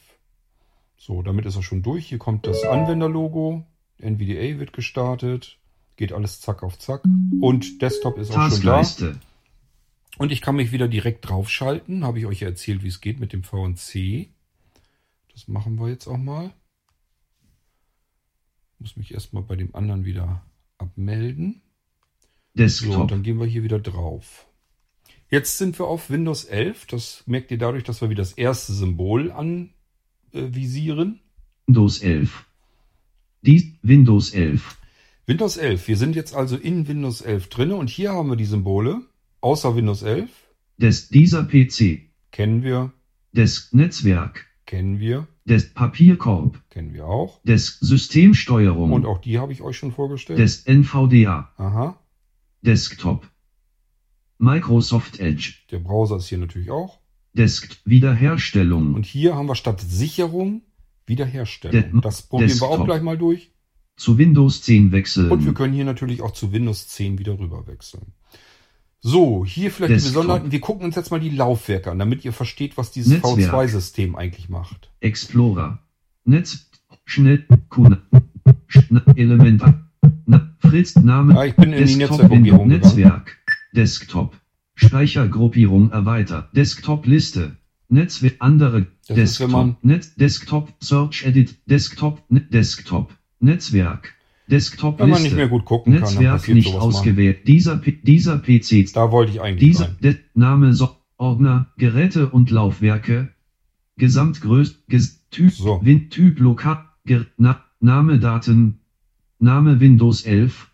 [0.98, 2.08] So, damit ist er schon durch.
[2.08, 3.66] Hier kommt das Anwenderlogo.
[4.00, 5.58] NVDA wird gestartet.
[5.98, 7.04] Geht alles zack auf zack.
[7.42, 8.82] Und Desktop ist auch schon da.
[10.18, 12.06] Und ich kann mich wieder direkt draufschalten.
[12.06, 14.30] Habe ich euch ja erzählt, wie es geht mit dem VNC.
[15.34, 16.54] Das machen wir jetzt auch mal.
[18.80, 20.46] Muss mich erstmal bei dem anderen wieder
[20.78, 21.62] abmelden.
[22.54, 22.94] Desktop.
[22.94, 24.48] So, und dann gehen wir hier wieder drauf.
[25.30, 26.86] Jetzt sind wir auf Windows 11.
[26.86, 31.22] Das merkt ihr dadurch, dass wir wieder das erste Symbol anvisieren.
[31.66, 32.46] Windows 11.
[33.42, 34.78] Die Windows 11.
[35.26, 35.88] Windows 11.
[35.88, 39.02] Wir sind jetzt also in Windows 11 drin und hier haben wir die Symbole.
[39.42, 40.30] Außer Windows 11.
[40.78, 42.10] Des dieser PC.
[42.32, 42.94] Kennen wir.
[43.32, 44.46] Des Netzwerk.
[44.66, 45.28] Kennen wir.
[45.46, 46.62] Des Papierkorb.
[46.70, 47.42] Kennen wir auch.
[47.44, 48.92] Des Systemsteuerung.
[48.92, 50.40] Und auch die habe ich euch schon vorgestellt.
[50.40, 51.52] Des NVDA.
[51.58, 52.00] Aha.
[52.62, 53.30] Desktop.
[54.38, 55.54] Microsoft Edge.
[55.72, 57.00] Der Browser ist hier natürlich auch.
[57.34, 58.94] Desk Wiederherstellung.
[58.94, 60.62] Und hier haben wir statt Sicherung
[61.06, 61.92] Wiederherstellung.
[61.92, 62.70] De das probieren Desktop.
[62.70, 63.52] wir auch gleich mal durch.
[63.96, 65.32] Zu Windows 10 wechseln.
[65.32, 68.14] Und wir können hier natürlich auch zu Windows 10 wieder rüber wechseln.
[69.06, 70.12] So, hier vielleicht Desktop.
[70.12, 70.52] die Besonderheiten.
[70.54, 74.48] Wir gucken uns jetzt mal die Laufwerke an, damit ihr versteht, was dieses V2-System eigentlich
[74.48, 74.92] macht.
[75.02, 75.80] Explorer.
[76.24, 76.70] Netz.
[77.04, 77.46] Schnell.
[77.68, 78.02] Kuna.
[79.16, 79.62] Element.
[80.60, 80.96] Fritz.
[80.96, 81.38] Name.
[81.38, 83.38] Ah, ich bin in die Netzwerkumgebung Netzwerk.
[83.74, 84.40] Desktop.
[84.76, 86.56] Speichergruppierung erweitert.
[86.56, 87.58] Desktop-Liste.
[87.90, 88.36] Netzwerk.
[88.40, 88.88] Andere.
[89.08, 89.68] Das Desktop.
[89.68, 90.74] Ist, Net, Desktop.
[90.80, 91.58] Search Edit.
[91.66, 92.24] Desktop.
[92.30, 93.14] Net, Desktop.
[93.42, 94.14] Netzwerk.
[94.48, 97.48] Desktop Wenn man nicht mehr gut gucken Netzwerk kann, nicht ausgewählt.
[97.48, 98.92] Dieser, dieser PC.
[98.94, 103.30] Da wollte ich eigentlich Dieser De Name, so Ordner, Geräte und Laufwerke.
[103.98, 105.80] Gesamtgröße, ges Typ, so.
[105.84, 106.86] Win Typ Lokal,
[107.38, 108.80] Na Name Daten,
[109.40, 110.70] Name Windows 11.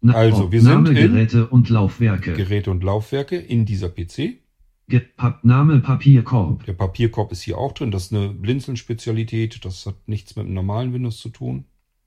[0.00, 2.34] Na also, wir Name sind Geräte und Laufwerke.
[2.34, 4.40] Geräte und Laufwerke in dieser PC.
[4.88, 6.64] Ge pa Name Papierkorb.
[6.64, 7.90] Der Papierkorb ist hier auch drin.
[7.90, 9.64] Das ist eine Blinzeln-Spezialität.
[9.64, 11.64] Das hat nichts mit dem normalen Windows zu tun.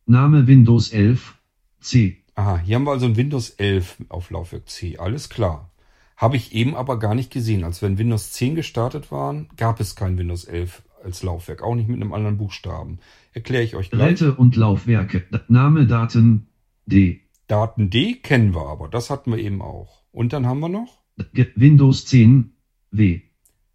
[0.10, 1.38] Name Windows 11
[1.82, 2.24] C.
[2.34, 4.97] Aha, hier haben wir also ein Windows 11 auf Laufwerk C.
[4.97, 5.70] Alles klar.
[6.18, 7.64] Habe ich eben aber gar nicht gesehen.
[7.64, 11.62] Als wenn Windows 10 gestartet waren, gab es kein Windows 11 als Laufwerk.
[11.62, 12.97] Auch nicht mit einem anderen Buchstaben.
[13.34, 14.18] Erkläre ich euch gleich.
[14.18, 15.26] Geräte und Laufwerke.
[15.47, 16.47] Name Daten
[16.88, 17.22] D.
[17.45, 18.88] Daten D kennen wir aber.
[18.88, 20.01] Das hatten wir eben auch.
[20.12, 21.03] Und dann haben wir noch?
[21.53, 22.55] Windows 10
[22.89, 23.22] W.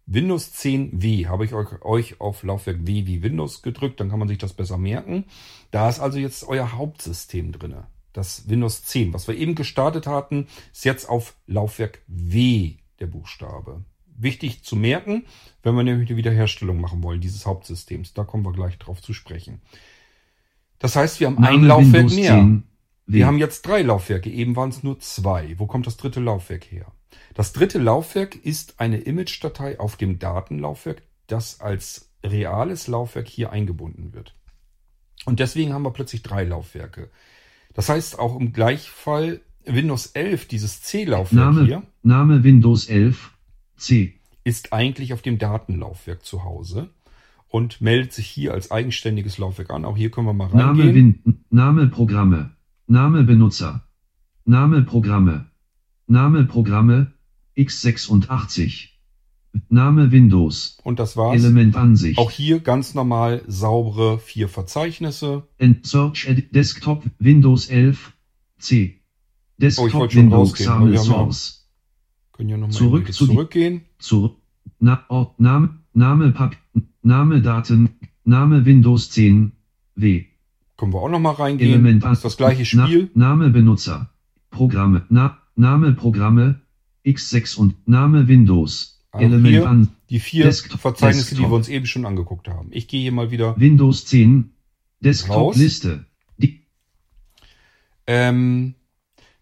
[0.07, 4.27] Windows 10 W habe ich euch auf Laufwerk W wie Windows gedrückt, dann kann man
[4.27, 5.25] sich das besser merken.
[5.71, 7.75] Da ist also jetzt euer Hauptsystem drin.
[8.13, 13.83] Das Windows 10, was wir eben gestartet hatten, ist jetzt auf Laufwerk W der Buchstabe.
[14.17, 15.25] Wichtig zu merken,
[15.63, 18.13] wenn wir nämlich eine Wiederherstellung machen wollen, dieses Hauptsystems.
[18.13, 19.61] Da kommen wir gleich drauf zu sprechen.
[20.79, 22.61] Das heißt, wir haben Name ein Laufwerk Windows mehr.
[23.07, 25.55] Wir haben jetzt drei Laufwerke, eben waren es nur zwei.
[25.59, 26.91] Wo kommt das dritte Laufwerk her?
[27.33, 34.13] Das dritte Laufwerk ist eine Image-Datei auf dem Datenlaufwerk, das als reales Laufwerk hier eingebunden
[34.13, 34.33] wird.
[35.25, 37.09] Und deswegen haben wir plötzlich drei Laufwerke.
[37.73, 41.83] Das heißt auch im Gleichfall Windows 11, dieses C-Laufwerk hier.
[42.03, 43.31] Name Windows 11
[43.77, 44.19] C.
[44.43, 46.89] Ist eigentlich auf dem Datenlaufwerk zu Hause
[47.49, 49.85] und meldet sich hier als eigenständiges Laufwerk an.
[49.85, 51.21] Auch hier können wir mal reingehen.
[51.49, 52.51] Name, Name Programme.
[52.87, 53.87] Name Benutzer.
[54.45, 55.47] Name Programme.
[56.07, 57.13] Name Programme
[57.57, 58.89] x86.
[59.69, 60.77] Name Windows.
[60.83, 61.41] Und das war's.
[61.41, 62.19] Elementansicht.
[62.19, 65.47] Auch hier ganz normal saubere vier Verzeichnisse.
[65.59, 68.13] And Search Edit Desktop Windows 11
[68.59, 69.01] C.
[69.57, 71.69] Desktop oh, ich Windows Sample Source.
[72.33, 73.85] Können ja nochmal Zurück zu zurückgehen.
[73.97, 74.35] Zurück.
[74.79, 76.57] Na, Ort, Name, Name, Pap,
[77.01, 77.89] Name, Daten,
[78.25, 79.53] Name Windows 10
[79.95, 80.25] W.
[80.77, 81.71] Können wir auch nochmal reingehen.
[81.71, 83.09] Element das ist das gleiche Spiel.
[83.13, 84.09] Na, Name Benutzer.
[84.51, 85.05] Programme.
[85.09, 86.61] Na, Name Programme.
[87.05, 89.03] X6 und Name Windows.
[89.11, 89.87] Auch Element an.
[90.09, 91.45] Die vier Desktop, Verzeichnisse, Desktop.
[91.45, 92.69] die wir uns eben schon angeguckt haben.
[92.71, 93.59] Ich gehe hier mal wieder.
[93.59, 94.51] Windows 10.
[95.01, 96.05] Desktop-Liste.
[98.07, 98.75] Ähm,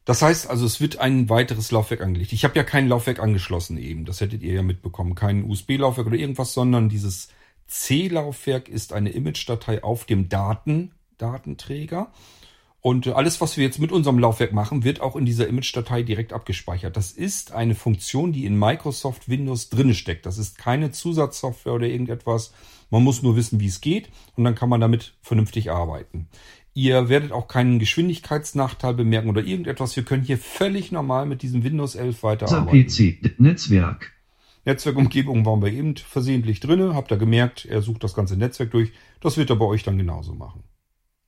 [0.05, 2.33] das heißt also, es wird ein weiteres Laufwerk angelegt.
[2.33, 4.05] Ich habe ja kein Laufwerk angeschlossen eben.
[4.05, 5.15] Das hättet ihr ja mitbekommen.
[5.15, 7.29] Kein USB-Laufwerk oder irgendwas, sondern dieses
[7.67, 12.11] C-Laufwerk ist eine Image-Datei auf dem Daten, Datenträger.
[12.85, 16.33] Und alles, was wir jetzt mit unserem Laufwerk machen, wird auch in dieser Image-Datei direkt
[16.33, 16.97] abgespeichert.
[16.97, 20.25] Das ist eine Funktion, die in Microsoft Windows drinne steckt.
[20.25, 22.53] Das ist keine Zusatzsoftware oder irgendetwas.
[22.89, 26.27] Man muss nur wissen, wie es geht und dann kann man damit vernünftig arbeiten.
[26.73, 29.95] Ihr werdet auch keinen Geschwindigkeitsnachteil bemerken oder irgendetwas.
[29.95, 32.85] Wir können hier völlig normal mit diesem Windows 11 weiterarbeiten.
[32.85, 34.11] PC, Netzwerk,
[34.65, 36.95] Netzwerkumgebung waren wir eben versehentlich drinne.
[36.95, 38.91] Habt ihr gemerkt, er sucht das ganze Netzwerk durch.
[39.21, 40.63] Das wird er bei euch dann genauso machen.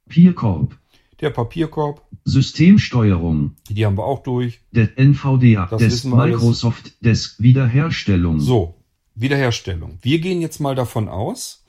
[0.05, 0.77] Papierkorb,
[1.25, 4.61] Der Papierkorb, Systemsteuerung, die haben wir auch durch.
[4.71, 6.33] der NVDA, Das des alles.
[6.35, 8.75] Microsoft, des Wiederherstellung, So,
[9.15, 9.97] Wiederherstellung.
[10.03, 11.65] Wir gehen jetzt mal davon aus,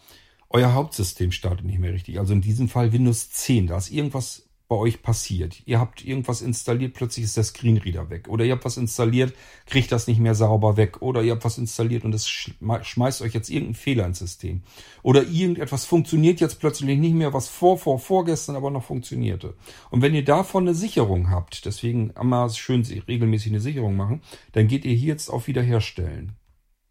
[0.50, 2.18] euer Hauptsystem startet nicht mehr richtig.
[2.18, 3.68] Also in diesem Fall Windows 10.
[3.68, 5.62] Da ist irgendwas bei euch passiert.
[5.64, 8.28] Ihr habt irgendwas installiert, plötzlich ist der Screenreader weg.
[8.28, 9.32] Oder ihr habt was installiert,
[9.66, 11.02] kriegt das nicht mehr sauber weg.
[11.02, 14.62] Oder ihr habt was installiert und es schme- schmeißt euch jetzt irgendeinen Fehler ins System.
[15.02, 19.54] Oder irgendetwas funktioniert jetzt plötzlich nicht mehr, was vor, vor, vorgestern aber noch funktionierte.
[19.90, 24.66] Und wenn ihr davon eine Sicherung habt, deswegen immer schön regelmäßig eine Sicherung machen, dann
[24.66, 26.32] geht ihr hier jetzt auf Wiederherstellen.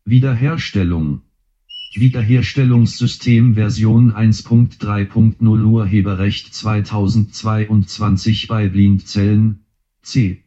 [0.05, 1.23] Wiederherstellung.
[1.99, 9.65] Wiederherstellungssystem Version 1.3.0 Urheberrecht 2022 bei Blindzellen
[10.01, 10.43] C.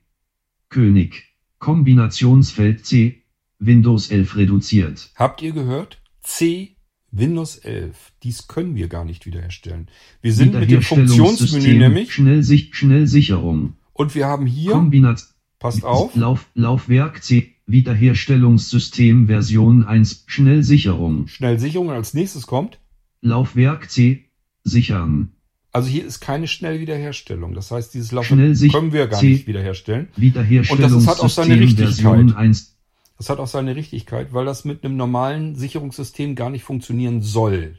[0.68, 1.34] König.
[1.58, 3.22] Kombinationsfeld C.
[3.58, 5.10] Windows 11 reduziert.
[5.16, 6.00] Habt ihr gehört?
[6.22, 6.76] C
[7.10, 8.12] Windows 11.
[8.22, 9.88] Dies können wir gar nicht wiederherstellen.
[10.20, 13.74] Wir sind mit dem Funktionsmenü nämlich Schnellsich Schnellsicherung.
[13.94, 15.26] und wir haben hier, Kombinat
[15.58, 17.54] passt auf, Lauf Laufwerk C.
[17.68, 21.28] Wiederherstellungssystem Version 1 Schnellsicherung.
[21.28, 22.78] Schnellsicherung und als nächstes kommt.
[23.20, 24.24] Laufwerk C.
[24.64, 25.32] Sichern.
[25.72, 27.54] Also hier ist keine Schnellwiederherstellung.
[27.54, 28.38] Das heißt, dieses Laufwerk
[28.72, 30.08] können wir gar C- nicht wiederherstellen.
[30.16, 31.94] Wiederherstellungssystem hat auch seine Richtigkeit.
[31.94, 32.76] Version 1
[33.18, 37.76] Das hat auch seine Richtigkeit, weil das mit einem normalen Sicherungssystem gar nicht funktionieren soll.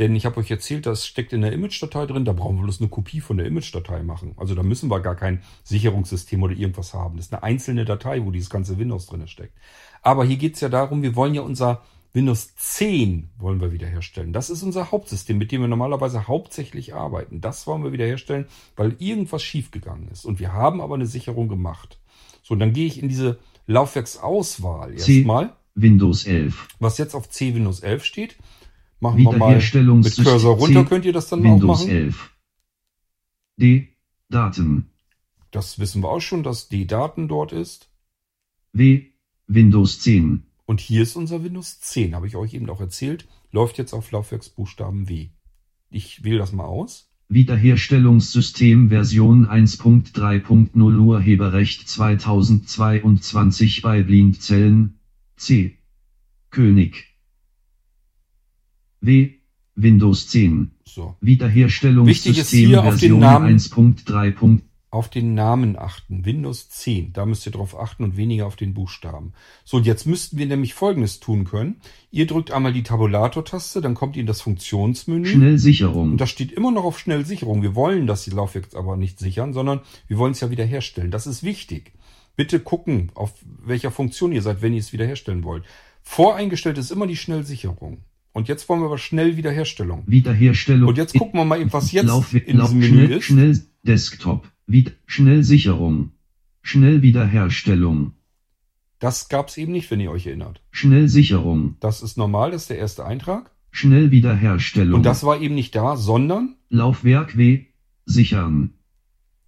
[0.00, 2.80] Denn ich habe euch erzählt, das steckt in der Image-Datei drin, da brauchen wir bloß
[2.80, 4.32] eine Kopie von der Image-Datei machen.
[4.38, 7.18] Also da müssen wir gar kein Sicherungssystem oder irgendwas haben.
[7.18, 9.58] Das ist eine einzelne Datei, wo dieses ganze Windows drin steckt.
[10.00, 11.82] Aber hier geht's ja darum, wir wollen ja unser
[12.14, 14.32] Windows 10 wollen wir wiederherstellen.
[14.32, 17.42] Das ist unser Hauptsystem, mit dem wir normalerweise hauptsächlich arbeiten.
[17.42, 18.46] Das wollen wir wiederherstellen,
[18.76, 20.24] weil irgendwas schiefgegangen ist.
[20.24, 22.00] Und wir haben aber eine Sicherung gemacht.
[22.42, 27.54] So, und dann gehe ich in diese Laufwerksauswahl erstmal Windows 11 was jetzt auf C
[27.54, 28.36] Windows 11 steht.
[29.00, 30.88] Machen wir mal mit Wiederherstellungssystem Cursor runter, C.
[30.88, 31.90] könnt ihr das dann auch Windows machen.
[31.90, 32.30] 11
[33.58, 33.88] D
[34.28, 34.90] Daten
[35.50, 37.90] Das wissen wir auch schon, dass die Daten dort ist.
[38.72, 39.06] W
[39.46, 43.26] Windows 10 Und hier ist unser Windows 10, habe ich euch eben auch erzählt.
[43.50, 45.30] Läuft jetzt auf Laufwerksbuchstaben W.
[45.88, 47.10] Ich wähle das mal aus.
[47.28, 55.00] Wiederherstellungssystem Version 1.3.0 Urheberrecht 2022 bei Blindzellen
[55.36, 55.78] C
[56.50, 57.09] König
[59.00, 59.30] W
[59.76, 61.14] Windows 10 So.
[62.06, 64.60] Wichtig ist hier auf den Namen- 1.3.
[64.92, 66.24] Auf den Namen achten.
[66.24, 67.12] Windows 10.
[67.12, 69.34] Da müsst ihr drauf achten und weniger auf den Buchstaben.
[69.64, 71.76] So, und jetzt müssten wir nämlich Folgendes tun können.
[72.10, 75.26] Ihr drückt einmal die Tabulator-Taste, dann kommt ihr in das Funktionsmenü.
[75.26, 77.62] Schnellsicherung Und das steht immer noch auf Schnellsicherung.
[77.62, 81.12] Wir wollen das Laufwerk aber nicht sichern, sondern wir wollen es ja wiederherstellen.
[81.12, 81.92] Das ist wichtig.
[82.34, 83.32] Bitte gucken, auf
[83.64, 85.62] welcher Funktion ihr seid, wenn ihr es wiederherstellen wollt.
[86.02, 87.98] Voreingestellt ist immer die Schnellsicherung.
[88.32, 90.04] Und jetzt wollen wir aber schnell Wiederherstellung.
[90.06, 93.18] Wiederherstellung Und jetzt gucken wir mal eben, was jetzt Lauf, in Lauf, diesem Menü schnell,
[93.18, 93.24] ist.
[93.24, 96.12] Schnell Desktop Wied Schnellsicherung
[96.62, 98.12] Schnellwiederherstellung
[98.98, 100.62] Das gab's eben nicht, wenn ihr euch erinnert.
[100.70, 103.50] Schnellsicherung Das ist normal, das ist der erste Eintrag.
[103.72, 107.66] Schnellwiederherstellung Und das war eben nicht da, sondern Laufwerk W
[108.04, 108.74] sichern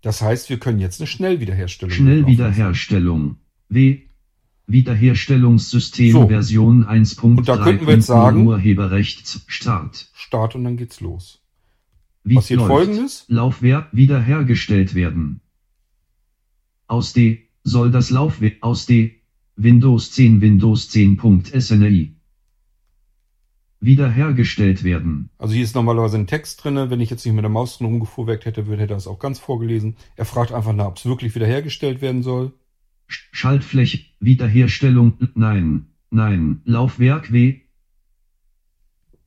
[0.03, 1.95] das heißt, wir können jetzt eine Schnellwiederherstellung.
[1.95, 3.37] Schnellwiederherstellung
[3.69, 4.03] W
[4.67, 6.29] Wiederherstellungssystem So.
[6.29, 7.39] Version 1.3.
[7.39, 10.09] Und da könnten wir jetzt sagen- Urheberrechts Start.
[10.15, 11.41] Start und dann geht's los.
[12.25, 12.71] Wie Passiert läuft.
[12.71, 13.25] folgendes.
[13.29, 15.41] Laufwerk wiederhergestellt werden.
[16.87, 19.21] Aus D soll das Laufwerk aus D
[19.57, 22.15] Windows 10 Windows 10.sni
[23.81, 25.31] wiederhergestellt werden.
[25.39, 26.89] Also hier ist normalerweise ein Text drinne.
[26.91, 29.19] Wenn ich jetzt nicht mit der Maus drin rumgefuhrwerkt hätte, würde hätte er das auch
[29.19, 29.97] ganz vorgelesen.
[30.15, 32.53] Er fragt einfach nach, ob es wirklich wiederhergestellt werden soll.
[33.13, 37.61] Sch- Schaltfläche Wiederherstellung Nein, nein, Laufwerk W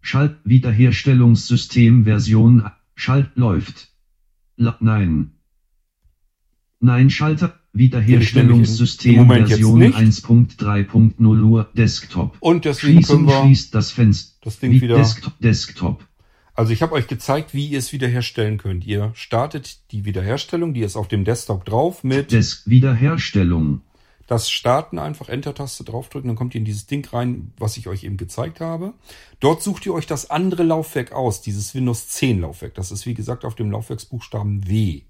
[0.02, 3.90] Schalt Wiederherstellungssystem Version Schalt läuft.
[4.56, 5.32] La nein.
[6.80, 9.98] Nein Schalter Wiederherstellungssystem Version nicht.
[9.98, 12.38] 1.3.0 Uhr Desktop.
[12.40, 14.36] Und deswegen Schließen können wir schließt das Fenster.
[14.44, 14.96] das Ding Wie- wieder.
[14.98, 16.08] Desktop, Desktop.
[16.56, 18.86] Also ich habe euch gezeigt, wie ihr es wiederherstellen könnt.
[18.86, 23.82] Ihr startet die Wiederherstellung, die ist auf dem Desktop drauf mit Desk Wiederherstellung.
[24.26, 28.06] das Starten einfach Enter-Taste draufdrücken, dann kommt ihr in dieses Ding rein, was ich euch
[28.06, 28.94] eben gezeigt habe.
[29.42, 32.74] Dort sucht ihr euch das andere Laufwerk aus, dieses Windows 10 Laufwerk.
[32.76, 35.02] Das ist wie gesagt auf dem Laufwerksbuchstaben W.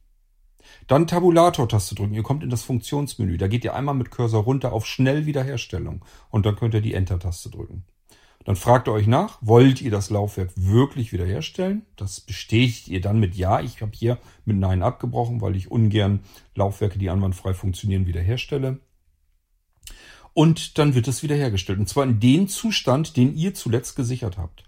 [0.88, 2.16] Dann Tabulator-Taste drücken.
[2.16, 3.38] Ihr kommt in das Funktionsmenü.
[3.38, 6.96] Da geht ihr einmal mit Cursor runter auf Schnell Wiederherstellung und dann könnt ihr die
[6.96, 7.86] Enter-Taste drücken.
[8.46, 11.82] Dann fragt ihr euch nach, wollt ihr das Laufwerk wirklich wiederherstellen?
[11.96, 13.60] Das bestätigt ihr dann mit Ja.
[13.60, 16.20] Ich habe hier mit Nein abgebrochen, weil ich ungern
[16.54, 18.80] Laufwerke, die einwandfrei funktionieren, wiederherstelle.
[20.34, 21.80] Und dann wird es wiederhergestellt.
[21.80, 24.64] Und zwar in den Zustand, den ihr zuletzt gesichert habt.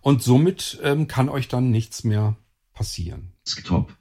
[0.00, 2.36] Und somit ähm, kann euch dann nichts mehr
[2.72, 3.32] passieren.
[3.46, 3.96] Desktop.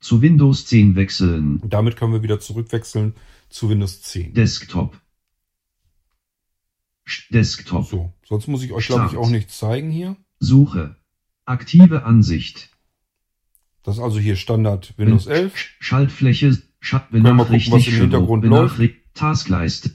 [0.00, 1.58] Zu Windows 10 wechseln.
[1.58, 3.14] Und damit können wir wieder zurückwechseln
[3.48, 4.34] zu Windows 10.
[4.34, 5.00] Desktop.
[7.30, 7.86] Desktop.
[7.86, 10.16] So, sonst muss ich euch, glaube ich, auch nichts zeigen hier.
[10.38, 10.96] Suche.
[11.44, 12.70] Aktive Ansicht.
[13.82, 15.54] Das ist also hier Standard Windows 11.
[15.80, 16.58] Schaltfläche.
[16.80, 18.80] Gucken, was im Hintergrund läuft.
[19.14, 19.90] Taskleiste.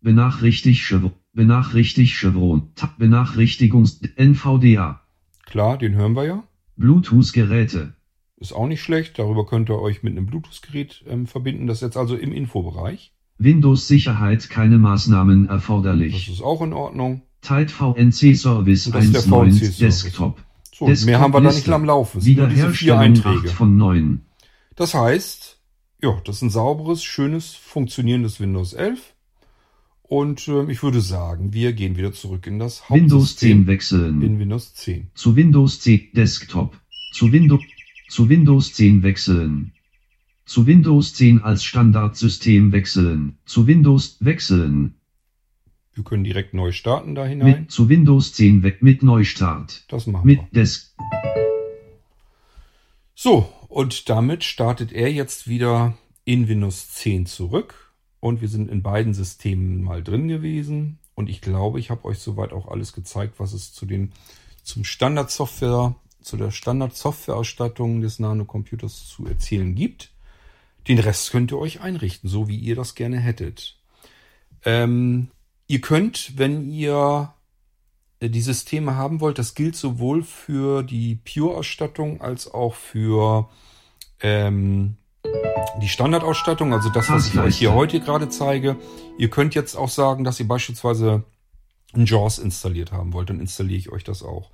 [0.00, 1.12] Benachrichtigt Chevron.
[1.32, 2.72] Benachrichtigt Chevron.
[2.98, 5.02] Benachrichtigungs NVDA.
[5.44, 6.44] Klar, den hören wir ja.
[6.76, 7.94] Bluetooth-Geräte.
[8.36, 9.18] Ist auch nicht schlecht.
[9.18, 11.66] Darüber könnt ihr euch mit einem Bluetooth-Gerät ähm, verbinden.
[11.66, 13.12] Das ist jetzt also im Infobereich.
[13.38, 16.26] Windows-Sicherheit keine Maßnahmen erforderlich.
[16.26, 17.22] Das ist auch in Ordnung.
[17.42, 20.42] Teilt VNC Service 1.9 Desktop.
[20.74, 22.24] So, Desktop mehr haben wir da nicht am Laufen.
[22.24, 23.48] Wiederherstellung vier Einträge.
[23.48, 24.22] von 9.
[24.76, 25.58] Das heißt,
[26.02, 29.14] ja, das ist ein sauberes, schönes, funktionierendes Windows 11.
[30.02, 33.02] Und äh, ich würde sagen, wir gehen wieder zurück in das Hauptsystem.
[33.02, 34.22] Windows 10 wechseln.
[34.22, 35.10] In Windows 10.
[35.14, 36.78] Zu Windows 10 Desktop.
[37.12, 37.62] Zu Windows,
[38.08, 39.72] zu Windows 10 wechseln.
[40.46, 43.38] Zu Windows 10 als Standardsystem wechseln.
[43.46, 44.96] Zu Windows wechseln.
[45.94, 47.60] Wir können direkt neu starten da hinein.
[47.60, 49.84] Mit, zu Windows 10 weg mit Neustart.
[49.88, 50.62] Das machen mit wir.
[50.62, 50.94] Des
[53.14, 57.92] so, und damit startet er jetzt wieder in Windows 10 zurück.
[58.20, 60.98] Und wir sind in beiden Systemen mal drin gewesen.
[61.14, 64.12] Und ich glaube, ich habe euch soweit auch alles gezeigt, was es zu den,
[64.62, 70.13] zum Standardsoftware, zu der Standardsoftwareausstattung des Nanocomputers zu erzählen gibt.
[70.88, 73.76] Den Rest könnt ihr euch einrichten, so wie ihr das gerne hättet.
[74.64, 75.28] Ähm,
[75.66, 77.32] ihr könnt, wenn ihr
[78.20, 83.48] äh, die Systeme haben wollt, das gilt sowohl für die Pure-Ausstattung als auch für
[84.20, 84.96] ähm,
[85.80, 88.76] die Standardausstattung, also das, was ich euch hier heute gerade zeige.
[89.18, 91.24] Ihr könnt jetzt auch sagen, dass ihr beispielsweise
[91.94, 94.50] ein JAWS installiert haben wollt, dann installiere ich euch das auch.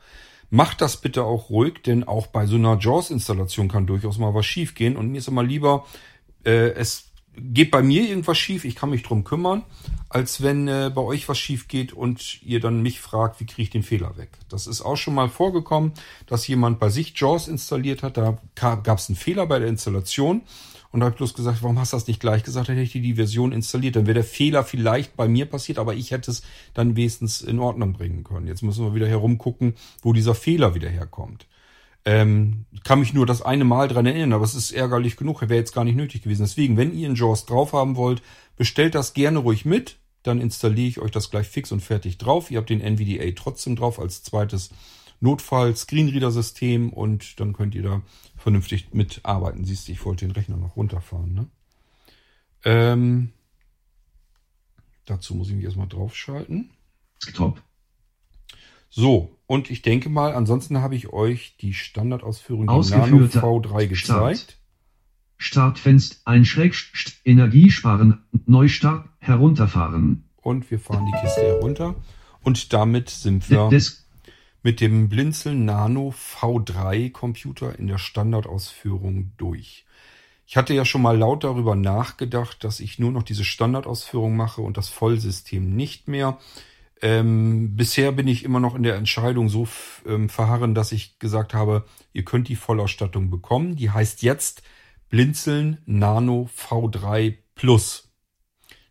[0.50, 4.46] Macht das bitte auch ruhig, denn auch bei so einer JAWS-Installation kann durchaus mal was
[4.46, 4.96] schiefgehen.
[4.96, 5.86] Und mir ist immer lieber,
[6.44, 9.64] äh, es geht bei mir irgendwas schief, ich kann mich drum kümmern,
[10.08, 13.62] als wenn äh, bei euch was schief geht und ihr dann mich fragt, wie kriege
[13.62, 14.30] ich den Fehler weg.
[14.48, 15.92] Das ist auch schon mal vorgekommen,
[16.26, 20.42] dass jemand bei sich JAWS installiert hat, da gab es einen Fehler bei der Installation
[20.92, 22.98] und da habe ich bloß gesagt, warum hast du das nicht gleich gesagt, dann hätte
[22.98, 23.94] ich die Version installiert.
[23.94, 26.42] Dann wäre der Fehler vielleicht bei mir passiert, aber ich hätte es
[26.74, 28.48] dann wenigstens in Ordnung bringen können.
[28.48, 31.46] Jetzt müssen wir wieder herumgucken, wo dieser Fehler wieder herkommt.
[32.04, 35.56] Ähm, kann mich nur das eine Mal dran erinnern, aber es ist ärgerlich genug, wäre
[35.56, 36.42] jetzt gar nicht nötig gewesen.
[36.42, 38.22] Deswegen, wenn ihr einen JAWS drauf haben wollt,
[38.56, 42.50] bestellt das gerne ruhig mit, dann installiere ich euch das gleich fix und fertig drauf.
[42.50, 44.70] Ihr habt den NVDA trotzdem drauf als zweites
[45.20, 48.02] Notfall-Screenreader-System und dann könnt ihr da
[48.36, 49.64] vernünftig mitarbeiten.
[49.64, 51.34] Siehst du, ich wollte den Rechner noch runterfahren.
[51.34, 51.50] Ne?
[52.64, 53.32] Ähm,
[55.04, 56.70] dazu muss ich mich erstmal draufschalten.
[57.34, 57.62] Top.
[58.88, 64.60] So, und ich denke mal, ansonsten habe ich euch die Standardausführung der Nano V3 gezeigt.
[65.38, 66.76] Startfenster, ein Schräg,
[67.24, 70.30] Energiesparen, Neustart, herunterfahren.
[70.36, 71.96] Und wir fahren die Kiste herunter.
[72.44, 74.06] Und damit sind wir Des
[74.62, 79.84] mit dem Blinzeln Nano V3 Computer in der Standardausführung durch.
[80.46, 84.62] Ich hatte ja schon mal laut darüber nachgedacht, dass ich nur noch diese Standardausführung mache
[84.62, 86.38] und das Vollsystem nicht mehr.
[87.02, 89.66] Ähm, bisher bin ich immer noch in der Entscheidung so
[90.06, 93.76] ähm, verharren, dass ich gesagt habe, ihr könnt die Vollausstattung bekommen.
[93.76, 94.62] Die heißt jetzt
[95.08, 98.10] Blinzeln Nano V3 Plus.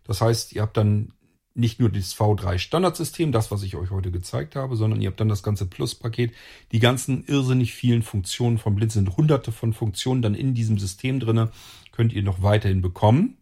[0.04, 1.14] Das heißt, ihr habt dann
[1.54, 5.20] nicht nur das V3 Standardsystem, das, was ich euch heute gezeigt habe, sondern ihr habt
[5.20, 6.34] dann das ganze Plus-Paket,
[6.72, 11.52] die ganzen irrsinnig vielen Funktionen von Blinzeln, hunderte von Funktionen dann in diesem System drinne,
[11.92, 13.38] könnt ihr noch weiterhin bekommen.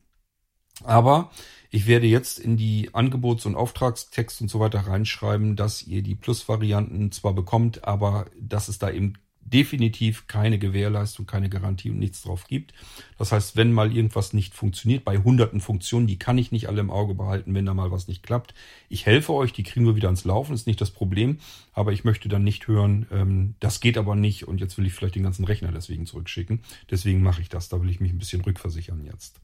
[0.83, 1.31] Aber
[1.69, 6.15] ich werde jetzt in die Angebots- und Auftragstext und so weiter reinschreiben, dass ihr die
[6.15, 9.13] Plus-Varianten zwar bekommt, aber dass es da eben
[9.47, 12.73] definitiv keine Gewährleistung, keine Garantie und nichts drauf gibt.
[13.17, 16.81] Das heißt, wenn mal irgendwas nicht funktioniert, bei hunderten Funktionen, die kann ich nicht alle
[16.81, 18.53] im Auge behalten, wenn da mal was nicht klappt.
[18.89, 21.37] Ich helfe euch, die kriegen wir wieder ans Laufen, ist nicht das Problem,
[21.73, 24.93] aber ich möchte dann nicht hören, ähm, das geht aber nicht und jetzt will ich
[24.93, 26.61] vielleicht den ganzen Rechner deswegen zurückschicken.
[26.91, 29.39] Deswegen mache ich das, da will ich mich ein bisschen rückversichern jetzt.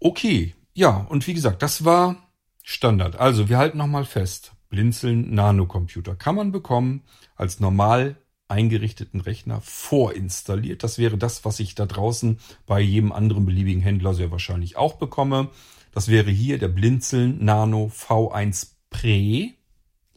[0.00, 2.28] Okay, ja, und wie gesagt, das war
[2.62, 3.16] Standard.
[3.16, 4.52] Also, wir halten nochmal fest.
[4.68, 7.02] Blinzeln Nanocomputer kann man bekommen
[7.34, 8.14] als normal
[8.46, 10.84] eingerichteten Rechner vorinstalliert.
[10.84, 14.94] Das wäre das, was ich da draußen bei jedem anderen beliebigen Händler sehr wahrscheinlich auch
[14.94, 15.48] bekomme.
[15.90, 19.54] Das wäre hier der Blinzeln Nano V1 Pre,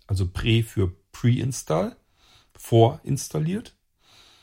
[0.05, 1.95] also Pre für Pre-Install,
[2.53, 3.76] vorinstalliert.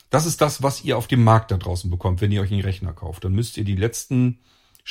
[0.09, 2.59] Das ist das, was ihr auf dem Markt da draußen bekommt, wenn ihr euch einen
[2.59, 3.23] Rechner kauft.
[3.23, 4.39] Dann müsst ihr die letzten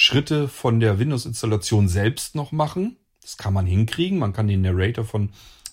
[0.00, 2.98] Schritte von der Windows-Installation selbst noch machen.
[3.20, 4.20] Das kann man hinkriegen.
[4.20, 5.30] Man kann den Narrator von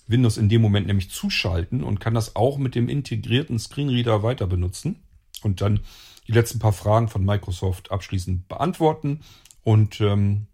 [0.07, 4.47] Windows in dem Moment nämlich zuschalten und kann das auch mit dem integrierten Screenreader weiter
[4.47, 5.03] benutzen
[5.43, 5.81] und dann
[6.27, 9.19] die letzten paar Fragen von Microsoft abschließend beantworten
[9.61, 10.47] und ähm,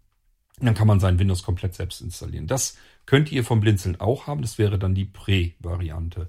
[0.60, 2.46] dann kann man sein Windows komplett selbst installieren.
[2.46, 4.42] Das könnt ihr vom Blinzeln auch haben.
[4.42, 6.28] Das wäre dann die Pre-Variante.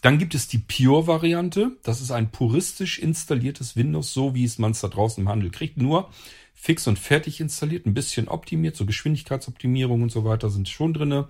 [0.00, 1.76] Dann gibt es die Pure-Variante.
[1.82, 5.50] Das ist ein puristisch installiertes Windows, so wie es man es da draußen im Handel
[5.50, 5.76] kriegt.
[5.76, 6.10] Nur
[6.54, 11.28] fix und fertig installiert, ein bisschen optimiert, so Geschwindigkeitsoptimierung und so weiter sind schon drinne.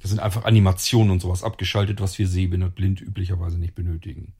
[0.00, 4.34] Das sind einfach Animationen und sowas abgeschaltet, was wir sehbehindert blind üblicherweise nicht benötigen.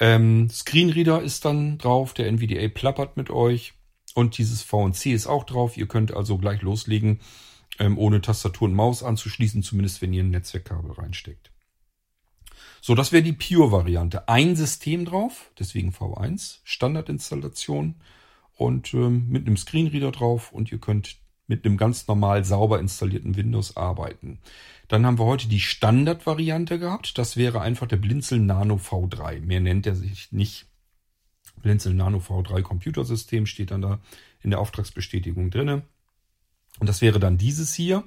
[0.00, 3.74] Ähm, Screenreader ist dann drauf, der NVDA plappert mit euch
[4.14, 5.76] und dieses VNC ist auch drauf.
[5.76, 7.20] Ihr könnt also gleich loslegen,
[7.78, 11.52] ähm, ohne Tastatur und Maus anzuschließen, zumindest wenn ihr ein Netzwerkkabel reinsteckt.
[12.80, 14.28] So, das wäre die Pure-Variante.
[14.28, 17.96] Ein System drauf, deswegen V1, Standardinstallation
[18.56, 21.16] und ähm, mit einem Screenreader drauf und ihr könnt
[21.46, 24.38] mit einem ganz normal sauber installierten Windows arbeiten.
[24.88, 27.18] Dann haben wir heute die Standardvariante gehabt.
[27.18, 29.40] Das wäre einfach der Blinzel Nano V3.
[29.40, 30.66] Mehr nennt er sich nicht.
[31.60, 33.98] Blinzel Nano V3 Computersystem steht dann da
[34.42, 35.82] in der Auftragsbestätigung drinne.
[36.78, 38.04] Und das wäre dann dieses hier.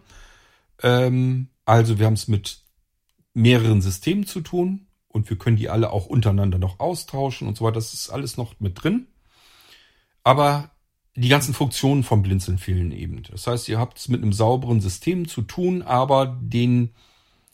[0.81, 2.62] Ähm, also wir haben es mit
[3.33, 7.65] mehreren Systemen zu tun und wir können die alle auch untereinander noch austauschen und so
[7.65, 7.75] weiter.
[7.75, 9.07] Das ist alles noch mit drin.
[10.23, 10.71] Aber
[11.15, 13.21] die ganzen Funktionen vom Blinzeln fehlen eben.
[13.29, 16.89] Das heißt, ihr habt es mit einem sauberen System zu tun, aber den,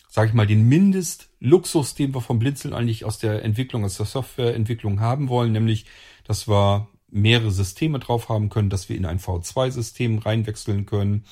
[0.07, 4.05] sag ich mal, den Mindestluxus, den wir vom Blinzeln eigentlich aus der Entwicklung, aus der
[4.05, 5.85] Softwareentwicklung haben wollen, nämlich,
[6.23, 11.25] dass wir mehrere Systeme drauf haben können, dass wir in ein V2-System reinwechseln können,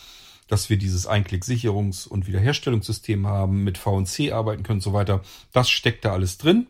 [0.47, 5.21] dass wir dieses Einklick-Sicherungs- und Wiederherstellungssystem haben, mit VNC arbeiten können und so weiter.
[5.51, 6.67] Das steckt da alles drin.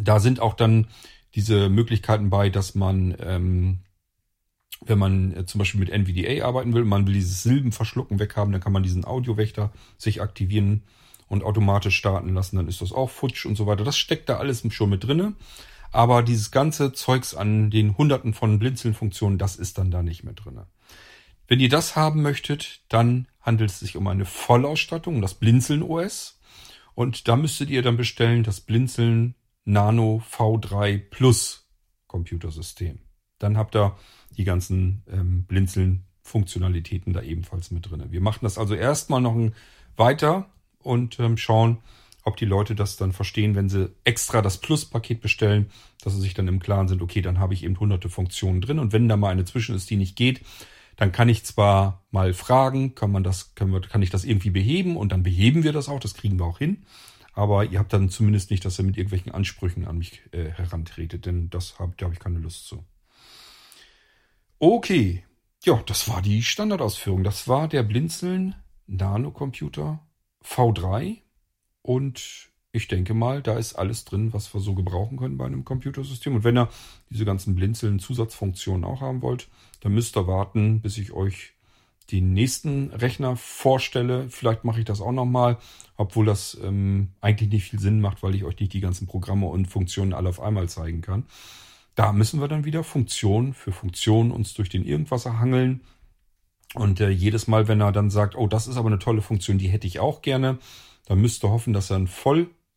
[0.00, 0.88] Da sind auch dann
[1.34, 3.78] diese Möglichkeiten bei, dass man, ähm,
[4.84, 8.60] wenn man äh, zum Beispiel mit NVDA arbeiten will, man will dieses Silbenverschlucken weghaben, dann
[8.60, 10.82] kann man diesen Audiowächter sich aktivieren
[11.28, 13.84] und automatisch starten lassen, dann ist das auch futsch und so weiter.
[13.84, 15.34] Das steckt da alles schon mit drinne.
[15.90, 20.34] Aber dieses ganze Zeugs an den hunderten von Blinzeln-Funktionen, das ist dann da nicht mehr
[20.34, 20.66] drinne.
[21.48, 26.38] Wenn ihr das haben möchtet, dann handelt es sich um eine Vollausstattung, das Blinzeln OS.
[26.94, 29.34] Und da müsstet ihr dann bestellen das Blinzeln
[29.64, 31.66] Nano V3 Plus
[32.06, 32.98] Computersystem.
[33.38, 33.96] Dann habt ihr
[34.36, 38.04] die ganzen ähm, Blinzeln-Funktionalitäten da ebenfalls mit drin.
[38.10, 39.54] Wir machen das also erstmal noch ein
[39.96, 40.50] weiter
[40.82, 41.78] und ähm, schauen,
[42.24, 45.70] ob die Leute das dann verstehen, wenn sie extra das Plus-Paket bestellen,
[46.02, 48.78] dass sie sich dann im Klaren sind, okay, dann habe ich eben hunderte Funktionen drin
[48.78, 50.42] und wenn da mal eine zwischen ist, die nicht geht,
[50.98, 54.50] dann kann ich zwar mal fragen, kann man das, können wir, kann ich das irgendwie
[54.50, 56.84] beheben und dann beheben wir das auch, das kriegen wir auch hin.
[57.34, 61.24] Aber ihr habt dann zumindest nicht, dass ihr mit irgendwelchen Ansprüchen an mich äh, herantretet,
[61.24, 62.84] denn das hab, da habe ich keine Lust zu.
[64.58, 65.22] Okay,
[65.64, 67.22] ja, das war die Standardausführung.
[67.22, 68.56] Das war der Blinzeln
[68.88, 70.04] Nano-Computer
[70.44, 71.18] V3
[71.82, 75.64] und ich denke mal, da ist alles drin, was wir so gebrauchen können bei einem
[75.64, 76.34] Computersystem.
[76.34, 76.68] Und wenn ihr
[77.10, 79.48] diese ganzen blinzeln Zusatzfunktionen auch haben wollt,
[79.80, 81.54] dann müsst ihr warten, bis ich euch
[82.10, 84.28] den nächsten Rechner vorstelle.
[84.30, 85.58] Vielleicht mache ich das auch nochmal,
[85.96, 89.46] obwohl das ähm, eigentlich nicht viel Sinn macht, weil ich euch nicht die ganzen Programme
[89.46, 91.24] und Funktionen alle auf einmal zeigen kann.
[91.94, 95.80] Da müssen wir dann wieder Funktion für Funktion uns durch den Irgendwasser hangeln.
[96.74, 99.58] Und äh, jedes Mal, wenn er dann sagt, oh, das ist aber eine tolle Funktion,
[99.58, 100.58] die hätte ich auch gerne,
[101.06, 102.06] dann müsst ihr hoffen, dass er ein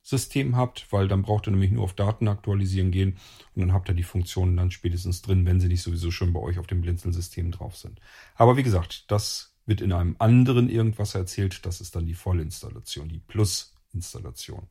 [0.03, 3.17] Vollsystem habt, weil dann braucht ihr nämlich nur auf Daten aktualisieren gehen
[3.55, 6.39] und dann habt ihr die Funktionen dann spätestens drin, wenn sie nicht sowieso schon bei
[6.39, 7.99] euch auf dem Blinzeln-System drauf sind.
[8.35, 11.65] Aber wie gesagt, das wird in einem anderen irgendwas erzählt.
[11.65, 14.67] Das ist dann die Vollinstallation, die Plus-Installation.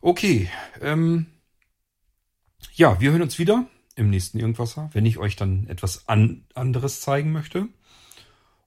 [0.00, 0.48] Okay,
[0.80, 1.26] ähm,
[2.74, 7.00] ja, wir hören uns wieder im nächsten Irgendwasser, wenn ich euch dann etwas an, anderes
[7.00, 7.68] zeigen möchte.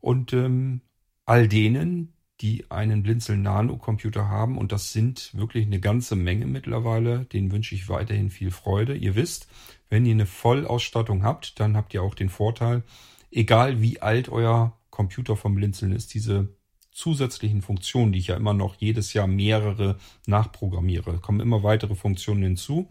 [0.01, 0.82] Und ähm,
[1.26, 6.47] all denen, die einen Blinzel Nano Computer haben und das sind wirklich eine ganze Menge
[6.47, 7.25] mittlerweile.
[7.25, 8.95] Den wünsche ich weiterhin viel Freude.
[8.95, 9.47] Ihr wisst,
[9.89, 12.83] wenn ihr eine Vollausstattung habt, dann habt ihr auch den Vorteil,
[13.29, 16.49] egal wie alt euer Computer vom Blinzeln ist, diese
[16.91, 22.43] zusätzlichen Funktionen, die ich ja immer noch jedes Jahr mehrere nachprogrammiere, kommen immer weitere Funktionen
[22.43, 22.89] hinzu.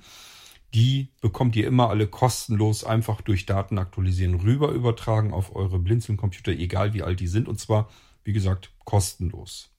[0.72, 6.16] Die bekommt ihr immer alle kostenlos einfach durch Daten aktualisieren rüber übertragen auf eure Blinzeln
[6.16, 7.88] Computer, egal wie alt die sind und zwar
[8.24, 9.70] wie gesagt, kostenlos.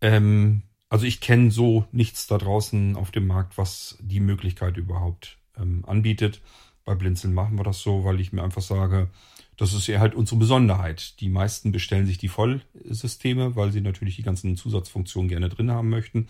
[0.00, 5.38] Ähm, also ich kenne so nichts da draußen auf dem Markt, was die Möglichkeit überhaupt
[5.56, 6.40] ähm, anbietet.
[6.84, 9.10] Bei Blinzeln machen wir das so, weil ich mir einfach sage,
[9.56, 11.20] Das ist ja halt unsere Besonderheit.
[11.20, 15.90] Die meisten bestellen sich die Vollsysteme, weil sie natürlich die ganzen Zusatzfunktionen gerne drin haben
[15.90, 16.26] möchten,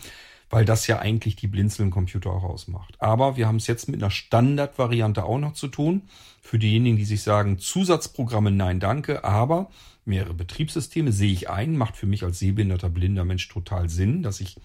[0.50, 3.00] weil das ja eigentlich die Blinzeln-Computer auch ausmacht.
[3.00, 6.02] Aber wir haben es jetzt mit einer Standardvariante auch noch zu tun.
[6.42, 9.70] Für diejenigen, die sich sagen, Zusatzprogramme, nein, danke, aber
[10.04, 14.40] mehrere Betriebssysteme sehe ich ein, macht für mich als sehbehinderter blinder Mensch total Sinn, dass
[14.40, 14.56] ich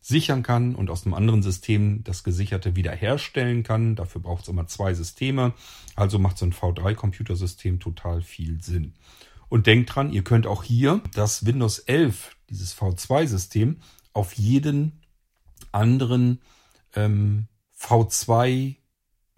[0.00, 3.96] sichern kann und aus einem anderen System das Gesicherte wiederherstellen kann.
[3.96, 5.52] Dafür braucht es immer zwei Systeme.
[5.94, 8.94] Also macht so ein V3-Computersystem total viel Sinn.
[9.48, 13.78] Und denkt dran, ihr könnt auch hier das Windows 11, dieses V2-System,
[14.12, 15.02] auf jeden
[15.72, 16.40] anderen
[16.94, 18.76] ähm, V2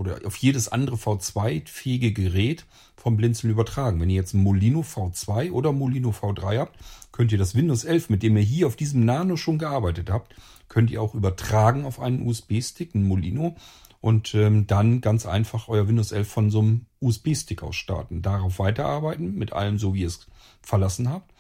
[0.02, 4.00] oder auf jedes andere V2-fähige Gerät vom Blinzeln übertragen.
[4.00, 6.76] Wenn ihr jetzt ein Molino V2 oder Molino V3 habt,
[7.12, 10.34] könnt ihr das Windows 11, mit dem ihr hier auf diesem Nano schon gearbeitet habt,
[10.68, 13.54] könnt ihr auch übertragen auf einen USB-Stick, einen Molino
[14.00, 18.22] und ähm, dann ganz einfach euer Windows 11 von so einem USB-Stick aus starten.
[18.22, 20.26] Darauf weiterarbeiten, mit allem so wie ihr es
[20.60, 21.31] verlassen habt.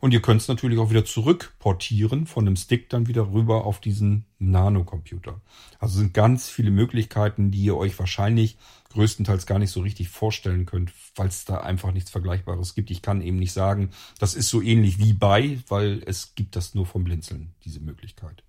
[0.00, 3.80] Und ihr könnt es natürlich auch wieder zurückportieren von dem Stick dann wieder rüber auf
[3.80, 5.40] diesen Nano-Computer.
[5.78, 8.56] Also sind ganz viele Möglichkeiten, die ihr euch wahrscheinlich
[8.94, 12.90] größtenteils gar nicht so richtig vorstellen könnt, weil da einfach nichts Vergleichbares gibt.
[12.90, 16.74] Ich kann eben nicht sagen, das ist so ähnlich wie bei, weil es gibt das
[16.74, 18.42] nur vom Blinzeln, diese Möglichkeit.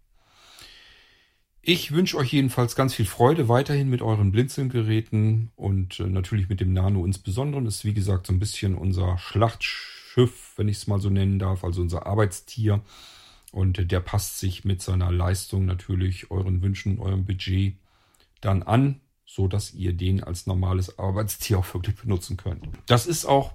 [1.64, 6.60] Ich wünsche euch jedenfalls ganz viel Freude weiterhin mit euren Blinzelgeräten und äh, natürlich mit
[6.60, 7.62] dem Nano insbesondere.
[7.64, 9.20] Das ist wie gesagt so ein bisschen unser
[10.12, 12.82] Schlachtschiff, wenn ich es mal so nennen darf, also unser Arbeitstier.
[13.51, 17.76] Und der passt sich mit seiner Leistung natürlich euren Wünschen, eurem Budget
[18.39, 22.68] dann an, so dass ihr den als normales Arbeitstier auch wirklich benutzen könnt.
[22.86, 23.53] Das ist auch,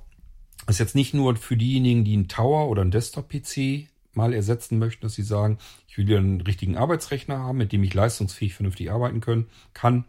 [0.68, 5.02] ist jetzt nicht nur für diejenigen, die einen Tower oder einen Desktop-PC mal ersetzen möchten,
[5.02, 9.20] dass sie sagen, ich will einen richtigen Arbeitsrechner haben, mit dem ich leistungsfähig vernünftig arbeiten
[9.20, 10.04] können, kann.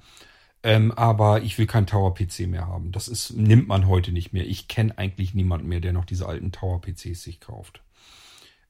[0.64, 2.91] Ähm, aber ich will keinen Tower-PC mehr haben.
[2.91, 4.45] Das ist, nimmt man heute nicht mehr.
[4.45, 7.82] Ich kenne eigentlich niemanden mehr, der noch diese alten Tower-PCs sich kauft.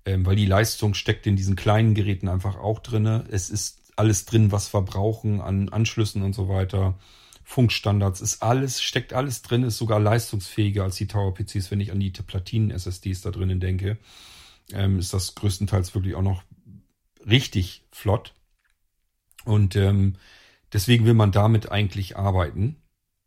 [0.06, 3.26] Ähm, weil die Leistung steckt in diesen kleinen Geräten einfach auch drinne.
[3.32, 7.00] Es ist alles drin, was verbrauchen an Anschlüssen und so weiter.
[7.44, 12.00] Funkstandards ist alles, steckt alles drin, ist sogar leistungsfähiger als die Tower-PCs, wenn ich an
[12.00, 13.98] die Platinen-SSDs da drinnen denke
[14.74, 16.44] ähm, ist das größtenteils wirklich auch noch
[17.26, 18.34] richtig flott.
[19.46, 20.16] Und ähm,
[20.78, 22.76] deswegen will man damit eigentlich arbeiten.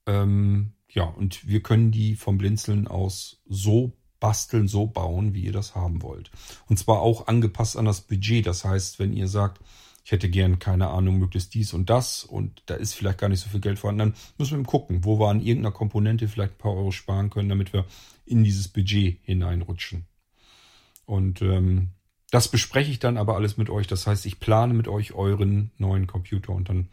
[0.07, 5.53] Ähm, ja, und wir können die vom Blinzeln aus so basteln, so bauen, wie ihr
[5.53, 6.30] das haben wollt.
[6.68, 8.46] Und zwar auch angepasst an das Budget.
[8.46, 9.61] Das heißt, wenn ihr sagt,
[10.05, 13.40] ich hätte gern, keine Ahnung, möglichst dies und das und da ist vielleicht gar nicht
[13.40, 16.59] so viel Geld vorhanden, dann müssen wir gucken, wo wir an irgendeiner Komponente vielleicht ein
[16.59, 17.84] paar Euro sparen können, damit wir
[18.26, 20.07] in dieses Budget hineinrutschen.
[21.05, 21.88] Und ähm,
[22.30, 23.88] das bespreche ich dann aber alles mit euch.
[23.88, 26.90] Das heißt, ich plane mit euch euren neuen Computer und dann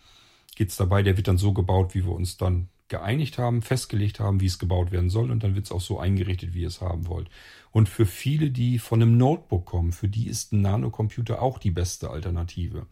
[0.58, 1.04] geht's dabei.
[1.04, 4.60] Der wird dann so gebaut, wie wir uns dann geeinigt haben, festgelegt haben, wie es
[4.60, 5.32] gebaut werden soll.
[5.32, 7.30] Und dann wird's auch so eingerichtet, wie ihr es haben wollt.
[7.72, 11.72] Und für viele, die von einem Notebook kommen, für die ist ein Nanocomputer auch die
[11.72, 12.88] beste Alternative.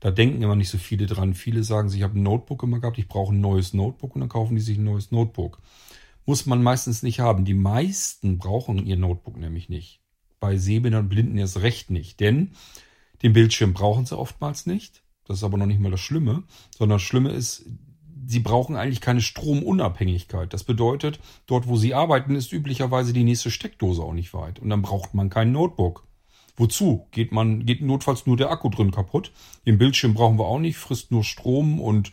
[0.00, 1.34] Da denken immer nicht so viele dran.
[1.34, 4.28] Viele sagen, ich habe ein Notebook immer gehabt, ich brauche ein neues Notebook und dann
[4.28, 5.60] kaufen die sich ein neues Notebook.
[6.26, 7.44] Muss man meistens nicht haben.
[7.44, 10.00] Die meisten brauchen ihr Notebook nämlich nicht
[10.40, 12.20] bei Sehbehinderten und Blinden erst recht nicht.
[12.20, 12.52] Denn
[13.22, 15.03] den Bildschirm brauchen sie oftmals nicht.
[15.26, 16.44] Das ist aber noch nicht mal das Schlimme,
[16.76, 17.64] sondern das Schlimme ist,
[18.26, 20.52] sie brauchen eigentlich keine Stromunabhängigkeit.
[20.52, 24.58] Das bedeutet, dort wo sie arbeiten, ist üblicherweise die nächste Steckdose auch nicht weit.
[24.58, 26.06] Und dann braucht man kein Notebook.
[26.56, 27.06] Wozu?
[27.10, 29.32] Geht man, geht notfalls nur der Akku drin kaputt.
[29.66, 32.12] Den Bildschirm brauchen wir auch nicht, frisst nur Strom und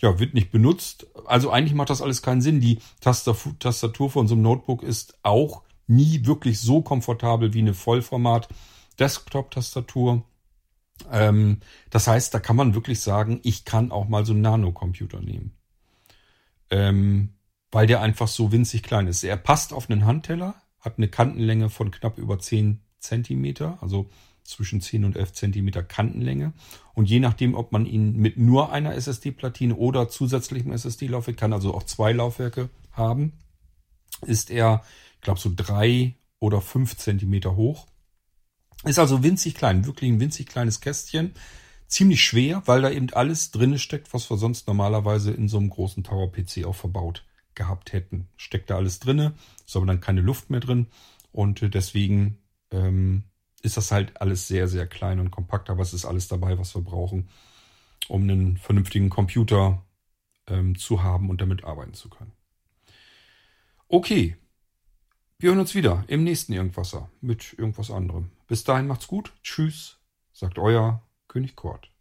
[0.00, 1.06] ja, wird nicht benutzt.
[1.26, 2.60] Also eigentlich macht das alles keinen Sinn.
[2.60, 8.48] Die Tastatur von so einem Notebook ist auch nie wirklich so komfortabel wie eine Vollformat
[8.98, 10.22] Desktop-Tastatur.
[11.10, 11.58] Ähm,
[11.90, 15.54] das heißt, da kann man wirklich sagen, ich kann auch mal so einen Nano-Computer nehmen.
[16.70, 17.30] Ähm,
[17.70, 19.24] weil der einfach so winzig klein ist.
[19.24, 24.08] Er passt auf einen Handteller, hat eine Kantenlänge von knapp über 10 Zentimeter, also
[24.42, 26.52] zwischen 10 und 11 Zentimeter Kantenlänge.
[26.94, 31.74] Und je nachdem, ob man ihn mit nur einer SSD-Platine oder zusätzlichem SSD-Laufwerk, kann also
[31.74, 33.34] auch zwei Laufwerke haben,
[34.26, 34.82] ist er
[35.18, 37.86] ich glaube so drei oder fünf Zentimeter hoch.
[38.84, 41.32] Ist also winzig klein, wirklich ein winzig kleines Kästchen.
[41.88, 45.70] Ziemlich schwer, weil da eben alles drinne steckt, was wir sonst normalerweise in so einem
[45.70, 47.24] großen Tower-PC auch verbaut
[47.54, 48.28] gehabt hätten.
[48.36, 49.34] Steckt da alles drinne,
[49.66, 50.86] ist aber dann keine Luft mehr drin.
[51.32, 52.38] Und äh, deswegen
[52.70, 53.24] ähm,
[53.62, 56.74] ist das halt alles sehr, sehr klein und kompakt, aber es ist alles dabei, was
[56.74, 57.28] wir brauchen,
[58.08, 59.84] um einen vernünftigen Computer
[60.46, 62.32] ähm, zu haben und damit arbeiten zu können.
[63.88, 64.36] Okay,
[65.40, 68.32] wir hören uns wieder im nächsten Irgendwasser mit irgendwas anderem.
[68.48, 69.32] Bis dahin macht's gut.
[69.44, 70.00] Tschüss,
[70.32, 71.92] sagt euer König Kort.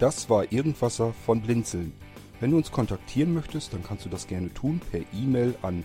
[0.00, 1.92] Das war Irgendwasser von Blinzeln.
[2.40, 5.84] Wenn du uns kontaktieren möchtest, dann kannst du das gerne tun per E-Mail an